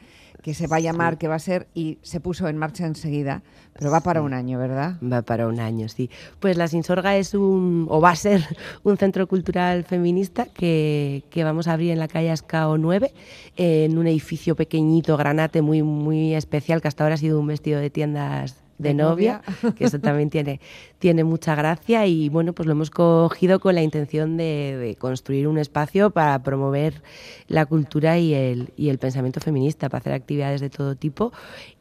que 0.45 0.53
se 0.53 0.67
va 0.67 0.75
a 0.75 0.79
llamar, 0.79 1.17
que 1.17 1.27
va 1.27 1.33
a 1.33 1.39
ser, 1.39 1.69
y 1.73 1.97
se 2.03 2.19
puso 2.19 2.47
en 2.47 2.55
marcha 2.55 2.85
enseguida, 2.85 3.41
pero 3.73 3.89
va 3.89 4.01
para 4.01 4.21
un 4.21 4.31
año, 4.31 4.59
¿verdad? 4.59 4.93
Va 5.01 5.23
para 5.23 5.47
un 5.47 5.59
año, 5.59 5.89
sí. 5.89 6.11
Pues 6.39 6.55
la 6.55 6.67
Sinsorga 6.67 7.17
es 7.17 7.33
un, 7.33 7.87
o 7.89 7.99
va 7.99 8.11
a 8.11 8.15
ser, 8.15 8.43
un 8.83 8.95
centro 8.95 9.25
cultural 9.25 9.85
feminista 9.85 10.45
que, 10.45 11.23
que 11.31 11.43
vamos 11.43 11.67
a 11.67 11.73
abrir 11.73 11.89
en 11.89 11.97
la 11.97 12.07
calle 12.07 12.29
Ascao 12.29 12.77
9, 12.77 13.11
en 13.55 13.97
un 13.97 14.05
edificio 14.05 14.55
pequeñito, 14.55 15.17
granate, 15.17 15.63
muy, 15.63 15.81
muy 15.81 16.35
especial, 16.35 16.79
que 16.79 16.89
hasta 16.89 17.03
ahora 17.03 17.15
ha 17.15 17.17
sido 17.17 17.39
un 17.39 17.47
vestido 17.47 17.79
de 17.79 17.89
tiendas 17.89 18.64
de, 18.77 18.93
novia, 18.93 19.41
que 19.77 19.85
eso 19.85 19.99
también 19.99 20.29
tiene, 20.29 20.59
tiene 20.99 21.23
mucha 21.23 21.55
gracia 21.55 22.05
y 22.05 22.29
bueno, 22.29 22.53
pues 22.53 22.65
lo 22.65 22.73
hemos 22.73 22.89
cogido 22.89 23.59
con 23.59 23.75
la 23.75 23.81
intención 23.81 24.37
de, 24.37 24.95
construir 24.99 25.47
un 25.47 25.57
espacio 25.57 26.09
para 26.11 26.41
promover 26.43 27.01
la 27.47 27.65
cultura 27.65 28.17
y 28.17 28.33
el, 28.33 28.69
y 28.75 28.89
el 28.89 28.97
pensamiento 28.97 29.39
feminista, 29.39 29.89
para 29.89 29.99
hacer 29.99 30.13
actividades 30.13 30.61
de 30.61 30.69
todo 30.69 30.95
tipo 30.95 31.31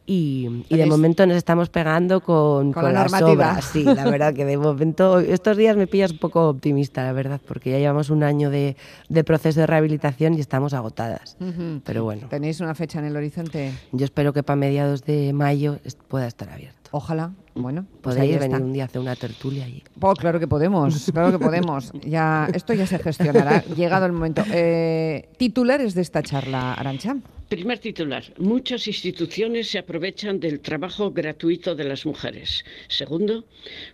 y, 0.07 0.65
de 0.69 0.85
momento 0.85 1.27
nos 1.27 1.37
estamos 1.37 1.71
pegando 1.71 2.21
con, 2.21 2.73
con, 2.73 2.93
las 2.93 3.11
obras. 3.23 3.65
Sí, 3.65 3.85
la 3.85 4.05
verdad 4.05 4.35
que 4.35 4.45
de 4.45 4.59
momento, 4.59 5.19
estos 5.19 5.57
días 5.57 5.79
me 5.79 5.87
pillas 5.87 6.11
un 6.11 6.19
poco 6.19 6.49
optimista, 6.49 7.03
la 7.05 7.13
verdad, 7.13 7.41
porque 7.47 7.71
ya 7.71 7.79
llevamos 7.79 8.11
un 8.11 8.23
año 8.23 8.51
de, 8.51 8.77
de 9.09 9.25
proceso 9.25 9.61
de 9.61 9.67
rehabilitación 9.67 10.35
y 10.35 10.41
estamos 10.41 10.75
agotadas. 10.75 11.39
Pero 11.85 12.05
bueno. 12.05 12.29
¿Tenéis 12.29 12.61
una 12.61 12.75
fecha 12.75 12.99
en 12.99 13.07
el 13.07 13.17
horizonte? 13.17 13.73
Yo 13.93 14.05
espero 14.05 14.35
que 14.35 14.43
para 14.43 14.57
mediados 14.57 15.05
de 15.05 15.33
mayo 15.33 15.79
pueda 16.09 16.27
estar 16.27 16.51
abierto. 16.51 16.84
Ojalá. 16.97 17.33
Bueno, 17.57 17.87
pues 18.03 18.15
venir 18.17 18.41
un 18.41 18.73
día 18.73 18.85
a 18.85 18.87
hacer 18.87 19.01
una 19.01 19.17
tertulia 19.17 19.65
allí. 19.65 19.83
Oh, 20.01 20.15
claro 20.15 20.39
que 20.39 20.47
podemos, 20.47 21.11
claro 21.13 21.33
que 21.33 21.45
podemos. 21.45 21.93
Ya, 22.05 22.49
esto 22.55 22.73
ya 22.73 22.87
se 22.87 23.01
gestionará. 23.01 23.65
Llegado 23.77 24.07
el 24.07 24.13
momento. 24.13 24.45
Eh, 24.53 25.29
titulares 25.37 25.95
de 25.95 26.03
esta 26.03 26.23
charla, 26.23 26.75
Arancha. 26.75 27.17
Primer 27.49 27.79
titular. 27.79 28.25
Muchas 28.39 28.87
instituciones 28.89 29.71
se 29.71 29.79
aprovechan 29.79 30.41
del 30.41 30.61
trabajo 30.61 31.11
gratuito 31.11 31.75
de 31.75 31.85
las 31.85 32.07
mujeres. 32.07 32.65
Segundo, 32.89 33.45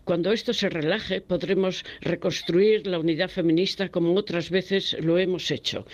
cuando 0.04 0.32
esto 0.32 0.54
se 0.54 0.68
relaje 0.68 1.20
podremos 1.20 1.84
reconstruir 2.00 2.86
la 2.86 3.00
unidad 3.00 3.28
feminista 3.28 3.88
como 3.88 4.14
otras 4.14 4.50
veces 4.50 4.96
lo 5.00 5.18
hemos 5.18 5.50
hecho. 5.50 5.84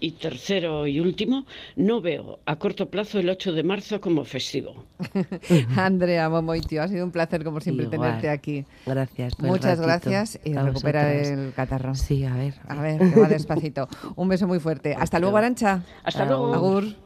Y 0.00 0.12
tercero 0.12 0.88
y 0.88 0.98
último, 0.98 1.46
no 1.76 2.00
veo 2.00 2.40
a 2.46 2.56
corto 2.56 2.90
plazo 2.90 3.20
el 3.20 3.30
8 3.30 3.52
de 3.52 3.62
marzo 3.62 4.00
como 4.00 4.24
festivo. 4.24 4.84
Andrea 5.76 6.28
Momoitio, 6.54 6.82
ha 6.82 6.88
sido 6.88 7.04
un 7.04 7.10
placer 7.10 7.42
como 7.42 7.60
siempre 7.60 7.86
tenerte 7.86 8.30
aquí. 8.30 8.64
Gracias. 8.86 9.38
Muchas 9.40 9.80
gracias 9.80 10.38
y 10.44 10.54
recupera 10.54 11.12
el 11.12 11.52
catarro. 11.54 11.94
Sí, 11.94 12.24
a 12.24 12.34
ver. 12.34 12.54
A 12.68 12.80
ver, 12.80 12.98
que 13.12 13.20
va 13.20 13.28
despacito. 13.28 13.88
Un 14.14 14.28
beso 14.28 14.46
muy 14.46 14.60
fuerte. 14.60 14.94
Hasta 14.94 15.18
luego, 15.18 15.36
Arancha. 15.36 15.82
Hasta 16.04 16.24
luego. 16.24 16.54
Agur. 16.54 17.03